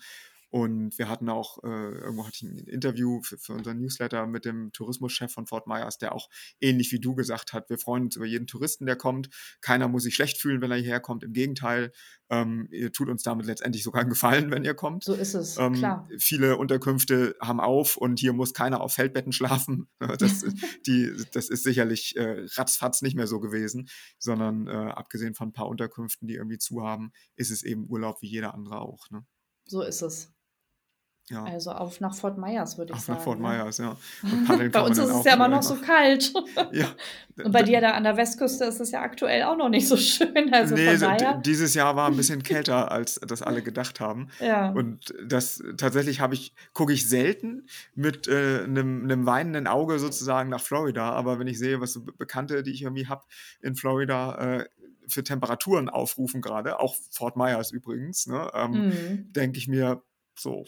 und 0.53 0.99
wir 0.99 1.09
hatten 1.09 1.31
auch, 1.31 1.65
äh, 1.65 1.67
irgendwo 1.67 2.27
hatte 2.27 2.37
ich 2.37 2.43
ein 2.43 2.59
Interview 2.69 3.23
für, 3.23 3.39
für 3.39 3.55
unseren 3.55 3.79
Newsletter 3.79 4.27
mit 4.27 4.45
dem 4.45 4.71
Tourismuschef 4.73 5.33
von 5.33 5.47
Fort 5.47 5.67
Myers, 5.67 5.97
der 5.97 6.15
auch 6.15 6.29
ähnlich 6.61 6.93
wie 6.93 7.01
du 7.01 7.15
gesagt 7.15 7.55
hat, 7.55 7.71
wir 7.71 7.79
freuen 7.79 8.05
uns 8.05 8.17
über 8.17 8.27
jeden 8.27 8.47
Touristen, 8.47 8.85
der 8.85 8.97
kommt. 8.97 9.31
Keiner 9.63 9.89
muss 9.89 10.03
sich 10.03 10.15
schlecht 10.15 10.37
fühlen, 10.39 10.61
wenn 10.61 10.71
er 10.71 10.77
hierher 10.77 11.01
kommt. 11.01 11.25
Im 11.25 11.33
Gegenteil, 11.33 11.91
ähm, 12.29 12.69
ihr 12.71 12.93
tut 12.93 13.09
uns 13.09 13.23
damit 13.23 13.47
letztendlich 13.47 13.83
sogar 13.83 14.03
einen 14.03 14.11
Gefallen, 14.11 14.51
wenn 14.51 14.63
ihr 14.65 14.75
kommt. 14.75 15.05
So 15.05 15.15
ist 15.15 15.33
es, 15.33 15.57
Ähm, 15.57 15.73
klar. 15.73 16.07
viele 16.19 16.59
Unterkünfte 16.59 17.35
haben 17.41 17.59
auf 17.61 17.97
und 17.97 18.21
hier 18.21 18.35
muss 18.35 18.53
keiner 18.53 18.83
auf 18.83 18.93
Feldbetten 18.93 19.33
schlafen. 19.33 19.89
Das, 20.19 20.43
ist- 20.43 20.55
die, 20.87 21.11
das 21.33 21.49
ist 21.49 21.63
sicherlich 21.65 22.15
äh, 22.17 22.45
ratzfatz 22.57 23.01
nicht 23.01 23.17
mehr 23.17 23.27
so 23.27 23.41
gewesen, 23.41 23.89
sondern 24.19 24.67
äh, 24.67 24.71
abgesehen 24.71 25.35
von 25.35 25.49
ein 25.49 25.53
paar 25.55 25.69
Unterkünften, 25.69 26.29
die 26.29 26.35
irgendwie 26.35 26.59
zu 26.59 26.83
haben, 26.83 27.13
ist 27.37 27.51
es 27.51 27.63
eben 27.63 27.89
Urlaub 27.89 28.21
wie 28.21 28.29
jeder 28.29 28.53
andere 28.53 28.81
auch. 28.81 29.09
Ne? 29.11 29.25
So 29.67 29.81
ist 29.83 30.03
es. 30.03 30.31
Ja, 31.31 31.45
Also 31.45 31.71
auf 31.71 32.01
nach 32.01 32.15
Fort 32.15 32.37
Myers, 32.37 32.77
würde 32.79 32.93
ich 32.93 32.99
auch 32.99 33.09
nach 33.09 33.21
Fort 33.21 33.39
sagen, 33.41 33.57
ne? 33.57 33.63
Myers, 33.65 33.79
ja. 33.79 33.97
Bei 34.73 34.83
uns 34.83 34.99
ist 34.99 35.09
es 35.09 35.25
ja 35.25 35.35
immer 35.35 35.49
noch 35.49 35.63
so 35.63 35.77
kalt. 35.77 36.33
Ja, 36.73 36.89
Und 37.43 37.53
bei 37.53 37.63
dir 37.63 37.81
da 37.81 37.93
an 37.93 38.03
der 38.05 38.17
Westküste 38.17 38.65
ist 38.65 38.81
es 38.81 38.91
ja 38.91 39.01
aktuell 39.03 39.45
auch 39.45 39.57
noch 39.57 39.69
nicht 39.69 39.87
so 39.89 39.97
schön. 39.99 40.53
Also 40.53 40.75
Nee, 40.75 40.97
dieses 41.45 41.75
Jahr 41.75 41.97
war 41.97 42.09
ein 42.09 42.17
bisschen 42.17 42.43
kälter, 42.43 42.91
als 42.91 43.21
das 43.27 43.41
alle 43.43 43.63
gedacht 43.63 44.01
haben. 44.01 44.29
ja, 44.41 44.71
Und 44.73 45.15
das 45.25 45.63
tatsächlich 45.77 46.21
habe 46.21 46.35
ich, 46.35 46.55
gucke 46.75 46.93
ich 46.93 47.09
selten 47.09 47.67
mit 47.95 48.27
äh, 48.29 48.65
einem, 48.65 49.05
einem 49.05 49.25
weinenden 49.27 49.67
Auge 49.67 49.99
sozusagen 49.99 50.51
nach 50.51 50.61
Florida. 50.61 51.11
Aber 51.11 51.39
wenn 51.39 51.47
ich 51.47 51.59
sehe, 51.59 51.81
was 51.81 51.93
so 51.93 52.03
Be- 52.03 52.13
Bekannte, 52.13 52.63
die 52.63 52.73
ich 52.73 52.83
irgendwie 52.83 53.07
habe 53.07 53.23
in 53.63 53.77
Florida, 53.77 54.59
äh, 54.61 54.69
für 55.09 55.25
Temperaturen 55.25 55.89
aufrufen 55.89 56.41
gerade, 56.41 56.81
auch 56.81 56.95
Fort 57.11 57.37
Myers 57.37 57.71
übrigens, 57.73 58.27
ne, 58.27 58.51
ähm, 58.55 58.71
mhm. 58.71 59.33
denke 59.33 59.59
ich 59.59 59.69
mir, 59.69 60.03
so 60.39 60.65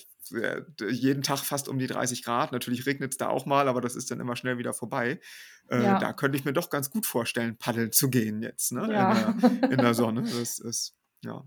jeden 0.91 1.23
Tag 1.23 1.39
fast 1.41 1.69
um 1.69 1.79
die 1.79 1.87
30 1.87 2.23
Grad. 2.23 2.53
Natürlich 2.53 2.87
regnet 2.87 3.13
es 3.13 3.19
da 3.19 3.29
auch 3.29 3.47
mal, 3.47 3.69
aber 3.69 3.81
das 3.81 3.97
ist 3.97 4.11
dann 4.11 4.21
immer 4.21 4.37
schnell 4.37 4.59
wieder 4.59 4.73
vorbei. 4.73 5.21
Äh, 5.69 5.81
da 5.81 6.01
ja, 6.01 6.13
könnte 6.13 6.39
ich 6.39 6.45
mir 6.45 6.53
doch 6.53 6.71
ganz 6.71 6.91
gut 6.91 7.07
vorstellen, 7.07 7.57
paddeln 7.57 7.93
zu 7.93 8.11
gehen 8.11 8.43
jetzt, 8.43 8.73
ne, 8.73 8.83
in 8.83 8.91
der, 8.91 8.99
ja. 8.99 9.35
in 9.69 9.79
der 9.79 9.95
Sonne. 9.95 10.23
Das 10.23 10.59
ist 10.59 10.95
ja 11.23 11.45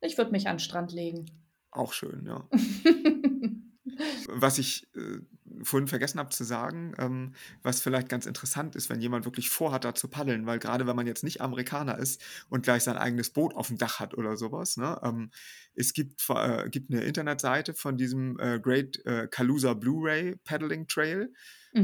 Ich 0.00 0.18
würde 0.18 0.32
mich 0.32 0.48
an 0.48 0.56
den 0.56 0.60
Strand 0.60 0.92
legen. 0.92 1.26
auch 1.70 1.92
schön, 1.92 2.26
ja. 2.26 2.48
Was 4.28 4.58
ich 4.58 4.88
äh, 4.94 5.18
vorhin 5.62 5.88
vergessen 5.88 6.18
habe 6.18 6.30
zu 6.30 6.44
sagen, 6.44 6.94
ähm, 6.98 7.34
was 7.62 7.80
vielleicht 7.80 8.08
ganz 8.08 8.26
interessant 8.26 8.76
ist, 8.76 8.88
wenn 8.90 9.00
jemand 9.00 9.24
wirklich 9.24 9.50
vorhat, 9.50 9.84
da 9.84 9.94
zu 9.94 10.08
paddeln, 10.08 10.46
weil 10.46 10.58
gerade 10.58 10.86
wenn 10.86 10.96
man 10.96 11.06
jetzt 11.06 11.24
nicht 11.24 11.40
Amerikaner 11.40 11.98
ist 11.98 12.22
und 12.48 12.62
gleich 12.62 12.82
sein 12.84 12.96
eigenes 12.96 13.30
Boot 13.30 13.54
auf 13.54 13.68
dem 13.68 13.78
Dach 13.78 14.00
hat 14.00 14.14
oder 14.16 14.36
sowas, 14.36 14.76
ne, 14.76 14.98
ähm, 15.02 15.30
es 15.74 15.92
gibt, 15.92 16.22
äh, 16.30 16.68
gibt 16.70 16.92
eine 16.92 17.02
Internetseite 17.04 17.74
von 17.74 17.96
diesem 17.96 18.38
äh, 18.38 18.58
Great 18.60 19.04
äh, 19.06 19.28
Calusa 19.30 19.74
Blu-ray 19.74 20.36
Paddling 20.44 20.86
Trail, 20.88 21.32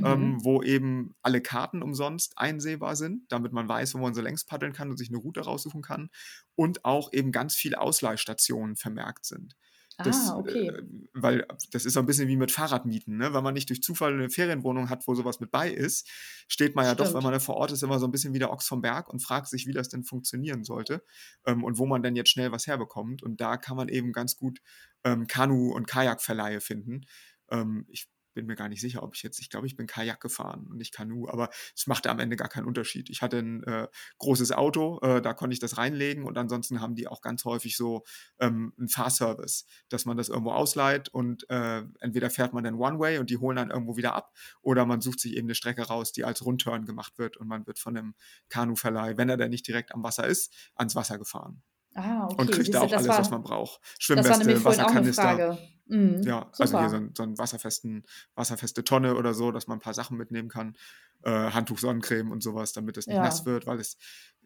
ähm, 0.03 0.39
Mhm. 0.39 0.45
wo 0.45 0.63
eben 0.63 1.15
alle 1.23 1.41
Karten 1.41 1.83
umsonst 1.83 2.37
einsehbar 2.39 2.97
sind, 2.97 3.31
damit 3.33 3.53
man 3.53 3.69
weiß, 3.69 3.95
wo 3.95 3.99
man 3.99 4.15
so 4.15 4.21
längs 4.21 4.45
paddeln 4.45 4.73
kann 4.73 4.91
und 4.91 4.99
sich 4.99 5.09
eine 5.09 5.19
Route 5.19 5.41
raussuchen 5.41 5.83
kann 5.83 6.11
und 6.55 6.85
auch 6.85 7.13
eben 7.13 7.33
ganz 7.33 7.55
viele 7.55 7.81
Ausleihstationen 7.81 8.77
vermerkt 8.77 9.25
sind. 9.25 9.57
Das, 10.03 10.29
Ah, 10.29 10.37
okay. 10.37 10.69
äh, 10.69 10.83
weil 11.15 11.47
das 11.71 11.87
ist 11.87 11.95
so 11.95 12.01
ein 12.01 12.07
bisschen 12.07 12.29
wie 12.29 12.37
mit 12.37 12.53
Fahrradmieten, 12.53 13.17
ne? 13.17 13.33
Wenn 13.33 13.43
man 13.43 13.55
nicht 13.55 13.71
durch 13.71 13.83
Zufall 13.83 14.13
eine 14.13 14.29
Ferienwohnung 14.31 14.91
hat, 14.91 15.07
wo 15.07 15.15
sowas 15.15 15.41
mit 15.41 15.51
bei 15.51 15.71
ist, 15.71 16.07
steht 16.49 16.77
man 16.77 16.85
ja 16.85 16.95
doch, 16.95 17.05
wenn 17.07 17.11
Stimmt. 17.13 17.25
man 17.25 17.33
da 17.33 17.39
vor 17.39 17.57
Ort 17.57 17.73
ist, 17.73 17.83
immer 17.83 17.99
so 17.99 18.07
ein 18.07 18.13
bisschen 18.13 18.35
wie 18.35 18.39
der 18.39 18.51
Ochs 18.53 18.67
vom 18.69 18.83
Berg 18.83 19.09
und 19.09 19.21
fragt 19.21 19.49
sich, 19.49 19.67
wie 19.67 19.73
das 19.73 19.89
denn 19.89 20.05
funktionieren 20.05 20.65
sollte 20.65 21.03
ähm, 21.47 21.65
und 21.65 21.79
wo 21.79 21.87
man 21.87 22.03
denn 22.03 22.15
jetzt 22.15 22.31
schnell 22.31 22.53
was 22.53 22.67
herbekommt. 22.67 23.23
Und 23.23 23.41
da 23.41 23.57
kann 23.57 23.77
man 23.77 23.89
eben 23.89 24.13
ganz 24.13 24.37
gut 24.37 24.61
ähm, 25.05 25.27
Kanu- 25.27 25.73
und 25.75 25.87
Kajakverleihe 25.87 26.61
finden. 26.61 27.03
Ähm, 27.51 27.87
ich 27.89 28.09
bin 28.37 28.47
mir 28.47 28.55
gar 28.55 28.69
nicht 28.69 28.83
sicher, 28.83 29.03
ob 29.03 29.17
ich 29.17 29.23
jetzt, 29.23 29.41
ich 29.41 29.51
glaube, 29.51 29.67
ich 29.67 29.77
bin 29.77 29.87
Kajak 29.87 30.21
gefahren 30.21 30.67
und 30.71 30.77
nicht 30.77 30.95
Kanu, 30.95 31.27
aber 31.29 31.49
es 31.75 31.87
machte 31.87 32.11
am 32.11 32.21
Ende 32.21 32.37
gar 32.37 32.49
keinen 32.49 32.67
Unterschied. 32.67 33.09
Ich 33.11 33.23
hatte 33.23 33.39
ein 33.39 33.65
äh, 33.65 33.89
großes 34.19 34.53
Auto, 34.53 35.01
äh, 35.01 35.23
da 35.23 35.33
konnte 35.33 35.55
ich 35.55 35.59
das 35.59 35.79
reinlegen 35.79 36.25
und 36.25 36.37
ansonsten 36.37 36.81
haben 36.81 36.95
die 36.95 37.09
auch 37.09 37.23
ganz 37.23 37.45
häufig 37.47 37.77
so 37.77 38.05
ähm, 38.39 38.75
einen 38.79 38.89
Fahrservice, 38.89 39.65
dass 39.89 40.05
man 40.05 40.19
das 40.19 40.29
irgendwo 40.29 40.53
ausleiht 40.53 41.09
und 41.09 41.49
äh, 41.49 41.83
entweder 42.01 42.29
fährt 42.29 42.53
man 42.53 42.63
dann 42.63 42.75
One-Way 42.75 43.19
und 43.19 43.31
die 43.31 43.39
holen 43.39 43.57
dann 43.57 43.71
irgendwo 43.71 43.97
wieder 43.97 44.15
ab 44.15 44.33
oder 44.61 44.85
man 44.85 45.01
sucht 45.01 45.19
sich 45.19 45.35
eben 45.35 45.47
eine 45.47 45.55
Strecke 45.55 45.83
raus, 45.83 46.13
die 46.13 46.25
als 46.25 46.45
Rundturn 46.45 46.85
gemacht 46.85 47.19
wird 47.19 47.39
und 47.39 47.49
man 47.49 47.67
wird 47.67 47.79
von 47.79 47.97
einem 47.97 48.15
Kanuverleih, 48.51 49.17
wenn 49.17 49.31
er 49.31 49.39
dann 49.39 49.51
nicht 49.51 49.67
direkt 49.67 49.95
am 49.95 50.03
Wasser 50.03 50.27
ist, 50.27 50.53
ans 50.75 50.95
Wasser 50.95 51.19
gefahren. 51.19 51.63
Ah, 51.95 52.25
okay. 52.25 52.35
Und 52.39 52.53
kriegt 52.53 52.75
da 52.75 52.81
Siehste, 52.81 52.81
auch 52.81 52.91
das 52.91 52.99
alles, 52.99 53.09
war 53.09 53.19
was 53.19 53.31
man 53.31 53.43
braucht. 53.43 53.81
Schwimmweste, 53.99 54.59
auch 54.59 54.65
Wasserkanister. 54.65 55.59
Mhm, 55.89 56.23
Ja, 56.25 56.53
also 56.59 56.75
hier 56.77 56.89
so 56.89 56.97
super. 56.97 57.07
so 57.15 57.23
'n 57.23 57.37
wasserfesten 57.39 58.05
wasserfeste 58.35 58.85
Tonne 58.85 59.15
oder 59.17 59.35
so, 59.35 59.53
dass 59.53 59.67
man 59.67 59.79
'n 59.79 59.81
paar 59.81 59.95
Sachen 59.95 60.17
mitnehmen 60.17 60.49
kann. 60.49 60.77
Äh, 61.23 61.31
Handtuch, 61.51 61.79
Sonnencreme 61.79 62.31
und 62.31 62.43
so 62.43 62.55
was, 62.55 62.73
damit 62.73 62.97
es 62.97 63.09
nicht 63.09 63.21
nass 63.21 63.45
Ja. 63.45 63.47
wird, 63.47 63.67
weil 63.67 63.79
es 63.81 63.97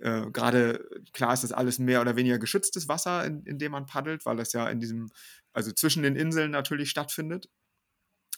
äh, 0.01 0.31
grade 0.31 0.89
klar 1.13 1.33
ist 1.35 1.43
das 1.45 1.53
alles 1.53 1.79
mehr 1.79 2.01
oder 2.01 2.17
weniger 2.17 2.39
geschütztes 2.39 2.89
Wasser, 2.89 3.25
in 3.25 3.43
in 3.45 3.59
dem 3.59 3.73
man 3.73 3.87
paddelt, 3.87 4.27
weil 4.27 4.37
das 4.37 4.53
ja 4.53 4.69
in 4.69 4.81
diesem 4.81 5.11
also 5.53 5.73
zwischen 5.73 6.03
den 6.03 6.17
Inseln 6.17 6.51
natürlich 6.51 6.91
stattfindet. 6.91 7.49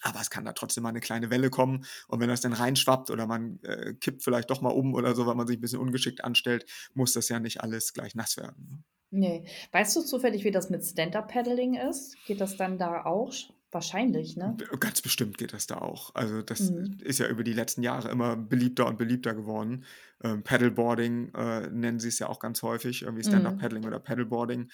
Aber 0.02 0.20
es 0.20 0.30
kann 0.30 0.44
da 0.46 0.52
trotzdem 0.54 0.84
mal 0.84 0.92
'ne 0.92 1.00
kleine 1.00 1.30
Welle 1.30 1.50
kommen 1.50 1.84
und 2.08 2.20
wenn 2.20 2.28
das 2.30 2.42
dann 2.42 2.54
reinschwappt 2.54 3.10
oder 3.10 3.26
man, 3.26 3.60
äh, 3.64 3.94
kippt 3.94 4.24
vielleicht 4.24 4.50
doch 4.50 4.60
mal 4.62 4.70
um 4.70 4.94
oder 4.94 5.14
so, 5.16 5.26
weil 5.26 5.36
man 5.36 5.46
sich 5.48 5.58
'n 5.58 5.62
bisschen 5.62 5.80
ungeschickt 5.80 6.24
anstellt, 6.24 6.66
muss 6.94 7.12
das 7.14 7.28
ja 7.30 7.40
nicht 7.40 7.62
alles 7.62 7.92
gleich 7.94 8.14
nass 8.16 8.36
werden, 8.38 8.84
ne? 9.12 9.42
Ne. 9.42 9.44
Weißt 9.72 9.94
du 9.96 10.00
zufällig, 10.02 10.44
wie 10.44 10.50
das 10.50 10.70
mit 10.70 10.84
Stand-up-Paddling 10.84 11.74
ist? 11.74 12.24
Geht 12.24 12.40
das 12.40 12.56
dann 12.56 12.78
da 12.78 13.04
auch? 13.04 13.32
Sch 13.32 13.52
wahrscheinlich, 13.70 14.36
ne? 14.36 14.62
Ganz 14.80 15.00
bestimmt 15.00 15.38
geht 15.38 15.52
das 15.54 15.66
da 15.66 15.78
auch. 15.78 16.14
Also, 16.14 16.42
das 16.42 16.74
Mhm. 16.74 16.98
ist 16.98 17.18
ja 17.18 17.26
über 17.28 17.42
die 17.42 17.54
letzten 17.54 17.82
Jahre 17.82 18.10
immer 18.10 18.36
beliebter 18.36 18.86
und 18.86 18.98
beliebter 18.98 19.34
geworden. 19.34 19.84
Ähm, 20.22 20.42
Paddleboarding, 20.42 21.32
äh, 21.34 21.68
nennen 21.68 21.98
sie's 21.98 22.18
ja 22.18 22.28
auch 22.28 22.38
ganz 22.38 22.62
häufig, 22.62 23.02
irgendwie 23.02 23.24
Mhm. 23.24 23.24
Stand-up-Paddling 23.24 23.86
oder 23.86 23.98
Paddleboarding. 23.98 24.70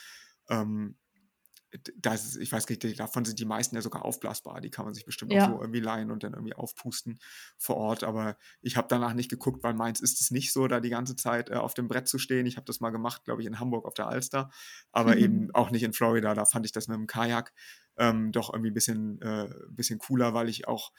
Ähm, 0.51 0.96
das 1.96 2.37
ich 2.37 2.50
weiß 2.52 2.68
nicht, 2.68 2.98
davon 3.00 3.24
sind 3.24 3.38
die 3.38 3.44
meisten 3.44 3.76
ja 3.76 3.83
sogar 3.83 4.04
aufblasbar. 4.04 4.61
Die 4.61 4.70
kann 4.70 4.85
man 4.85 4.94
sich 4.94 5.04
bestimmt 5.04 5.33
auch 5.33 5.40
so 5.40 5.61
Ja. 5.61 5.61
irgendwie 5.61 5.81
leihen 5.81 6.11
und 6.11 6.22
dann 6.24 6.33
irgendwie 6.35 6.54
aufpusten 6.54 7.18
vor 7.59 7.76
Ort. 7.76 8.04
Aber 8.04 8.37
ich 8.62 8.76
habe 8.76 8.88
danach 8.88 9.14
nicht 9.14 9.31
geguckt, 9.31 9.62
weil 9.62 9.74
meins 9.74 10.00
ist 10.00 10.20
es 10.20 10.31
nicht 10.31 10.52
so, 10.52 10.66
da 10.68 10.81
die 10.81 10.88
ganze 10.90 11.16
Zeit, 11.16 11.50
äh, 11.50 11.54
auf 11.54 11.74
dem 11.74 11.88
Brett 11.88 12.09
zu 12.09 12.18
stehen. 12.18 12.46
Ich 12.46 12.57
habe 12.57 12.64
das 12.66 12.81
mal 12.81 12.90
gemacht, 12.90 13.24
glaube 13.24 13.42
ich, 13.42 13.46
in 13.48 13.61
Hamburg 13.61 13.85
auf 13.87 13.94
der 13.94 14.09
Alster, 14.09 14.50
aber 14.92 15.18
eben 15.18 15.50
auch 15.54 15.70
nicht 15.70 15.83
in 15.83 15.92
Florida. 15.92 16.35
Da 16.35 16.44
fand 16.46 16.66
ich 16.66 16.72
das 16.72 16.88
mit'm 16.88 17.07
Kajak, 17.07 17.52
ähm, 17.96 18.33
doch 18.33 18.52
irgendwie 18.52 18.70
bisschen 18.70 19.20
äh, 19.22 19.48
bisschen 19.70 19.98
cooler, 19.98 20.35
weil 20.35 20.48
ich 20.48 20.68
auch 20.68 20.92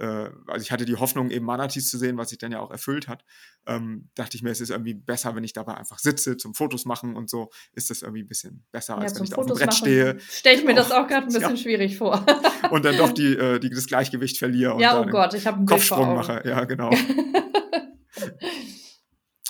äh, 0.00 0.30
also 0.48 0.62
ich 0.62 0.72
hatte 0.72 0.84
die 0.86 0.96
Hoffnung, 0.96 1.30
eben 1.30 1.46
Manatees 1.46 1.90
zu 1.90 1.98
sehen, 1.98 2.16
was 2.18 2.30
sich 2.30 2.38
dann 2.38 2.52
ja 2.52 2.60
auch 2.60 2.70
erfüllt 2.72 3.08
hat. 3.08 3.24
Ähm, 3.66 4.10
dachte 4.16 4.36
ich 4.36 4.42
mir, 4.42 4.50
es 4.50 4.60
ist 4.60 4.70
irgendwie 4.70 4.94
besser, 4.94 5.36
wenn 5.36 5.44
ich 5.44 5.52
dabei 5.54 5.74
einfach 5.76 5.98
sitze 6.00 6.36
zum 6.38 6.54
Fotos 6.54 6.84
machen 6.86 7.16
und 7.16 7.30
so, 7.30 7.50
ist 7.72 7.90
das 7.90 8.02
irgendwie 8.02 8.22
'n 8.22 8.28
bisschen 8.28 8.64
besser, 8.72 8.98
Ja, 8.98 8.98
als 8.98 9.14
wenn 9.14 9.22
ich 9.24 9.30
da 9.30 9.36
auf'm 9.36 9.46
Fotos 9.46 9.54
Brett 9.54 9.74
machen 9.74 9.78
stehe. 9.78 10.16
stelle 10.28 10.58
ich 10.58 10.64
mir 10.64 10.74
das 10.74 10.90
Genau. 10.90 10.92
auch 10.92 11.06
grad 11.06 11.24
'n 11.24 11.32
bisschen 11.32 11.56
Ja. 11.56 11.56
schwierig 11.56 11.96
vor. 11.98 12.24
Und 12.70 12.84
dann 12.84 12.96
doch 12.96 13.12
die 13.12 13.34
äh, 13.36 13.58
die 13.60 13.70
das 13.70 13.86
Gleichgewicht 13.86 14.38
verliere 14.38 14.74
und 14.74 14.82
Ja, 14.82 14.92
da 14.92 15.00
oh 15.00 15.08
Gott, 15.08 15.34
ich 15.34 15.46
habe 15.46 15.58
'n 15.60 15.66
Bild 15.68 15.84
vor 15.88 15.98
Kopfsprung 15.98 16.12
mache. 16.12 16.42
Ja, 16.46 16.64
genau. 16.64 16.90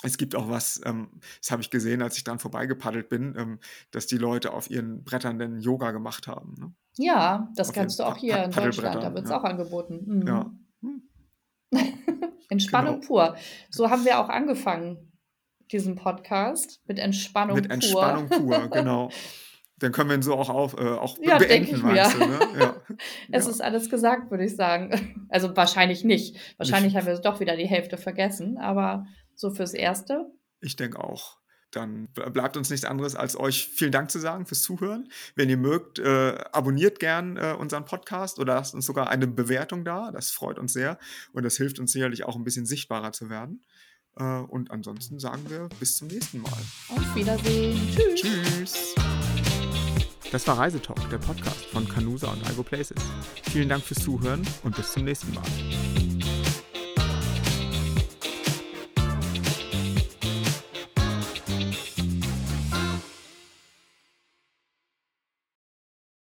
Es 0.03 0.17
gibt 0.17 0.35
auch 0.35 0.49
was, 0.49 0.81
ähm, 0.85 1.09
das 1.41 1.51
habe 1.51 1.61
ich 1.61 1.69
gesehen, 1.69 2.01
als 2.01 2.17
ich 2.17 2.23
dran 2.23 2.39
vorbeigepaddelt 2.39 3.07
bin, 3.09 3.35
ähm, 3.37 3.59
dass 3.91 4.07
die 4.07 4.17
Leute 4.17 4.51
auf 4.53 4.69
ihren 4.71 5.03
Brettern 5.03 5.37
dann 5.39 5.59
Yoga 5.59 5.91
gemacht 5.91 6.27
haben, 6.27 6.55
ne? 6.57 6.73
Ja, 7.01 7.49
das 7.55 7.69
Auf 7.69 7.75
kannst 7.75 7.99
du 7.99 8.03
auch 8.03 8.17
hier 8.17 8.35
Pa 8.35 8.43
in 8.43 8.51
Deutschland, 8.51 8.77
da 8.77 8.81
Paddelbrettern, 8.81 9.15
wird's 9.15 9.29
ja. 9.29 9.39
auch 9.39 9.43
angeboten. 9.43 10.23
Ja. 10.27 10.51
Mhm. 10.81 11.03
Hm. 11.73 11.93
Entspannung 12.49 12.95
Genau. 12.95 13.07
pur. 13.07 13.35
So 13.69 13.89
haben 13.89 14.03
wir 14.05 14.19
auch 14.19 14.27
angefangen, 14.29 15.11
diesen 15.71 15.95
Podcast 15.95 16.81
mit 16.85 16.99
Entspannung 16.99 17.55
Mit 17.55 17.65
pur. 17.67 17.73
Entspannung 17.73 18.27
pur, 18.29 18.67
genau. 18.71 19.09
Dann 19.77 19.91
können 19.93 20.09
wir 20.09 20.15
ihn 20.17 20.21
so 20.21 20.35
auch 20.35 20.49
auf 20.49 20.73
äh, 20.77 20.81
auch 20.81 21.17
Ja, 21.21 21.39
denke 21.39 21.47
beenden, 21.47 21.75
ich 21.77 21.83
mir. 21.83 21.93
meinst 21.93 22.13
du, 22.15 22.19
ne? 22.19 22.39
Ja. 22.59 22.75
Es 23.31 23.45
Ja. 23.45 23.51
ist 23.51 23.61
alles 23.61 23.89
gesagt, 23.89 24.29
würde 24.29 24.43
ich 24.45 24.55
sagen. 24.55 25.25
Also, 25.29 25.55
wahrscheinlich 25.55 26.03
nicht. 26.03 26.37
Wahrscheinlich 26.57 26.95
haben 26.95 27.07
wir 27.07 27.17
doch 27.19 27.39
wieder 27.39 27.55
die 27.55 27.65
Hälfte 27.67 27.97
vergessen, 27.97 28.57
aber 28.57 29.05
so 29.35 29.49
fürs 29.49 29.73
Erste. 29.73 30.29
Ich 30.59 30.75
denke 30.75 31.03
auch. 31.03 31.37
Dann 31.71 32.09
bleibt 32.09 32.57
uns 32.57 32.69
nichts 32.69 32.85
anderes, 32.85 33.15
als 33.15 33.37
euch 33.37 33.67
vielen 33.67 33.91
Dank 33.91 34.11
zu 34.11 34.19
sagen 34.19 34.45
fürs 34.45 34.61
Zuhören. 34.61 35.09
Wenn 35.35 35.49
ihr 35.49 35.57
mögt, 35.57 35.99
äh, 35.99 36.37
abonniert 36.51 36.99
gern, 36.99 37.37
äh, 37.37 37.55
unseren 37.57 37.85
Podcast 37.85 38.39
oder 38.39 38.55
lasst 38.55 38.75
uns 38.75 38.85
sogar 38.85 39.09
eine 39.09 39.27
Bewertung 39.27 39.85
da. 39.85 40.11
Das 40.11 40.31
freut 40.31 40.59
uns 40.59 40.73
sehr 40.73 40.99
und 41.33 41.43
das 41.43 41.57
hilft 41.57 41.79
uns 41.79 41.91
sicherlich 41.91 42.25
auch 42.25 42.35
'n 42.35 42.43
bisschen 42.43 42.65
sichtbarer 42.65 43.11
zu 43.13 43.29
werden. 43.29 43.63
Äh, 44.17 44.23
und 44.23 44.71
ansonsten 44.71 45.19
sagen 45.19 45.49
wir 45.49 45.69
bis 45.79 45.97
zum 45.97 46.07
nächsten 46.07 46.41
Mal. 46.41 46.51
Auf 46.89 47.15
Wiedersehen. 47.15 47.79
Tschüss. 47.95 48.21
Tschüss. 48.21 48.95
Das 50.31 50.47
war 50.47 50.57
Reisetalk, 50.57 51.09
der 51.09 51.17
Podcast 51.17 51.65
von 51.65 51.87
Canusa 51.87 52.31
und 52.31 52.45
Algo 52.45 52.63
Places. 52.63 52.97
Vielen 53.51 53.67
Dank 53.67 53.83
fürs 53.83 54.01
Zuhören 54.01 54.47
und 54.63 54.75
bis 54.75 54.93
zum 54.93 55.03
nächsten 55.03 55.33
Mal. 55.33 56.10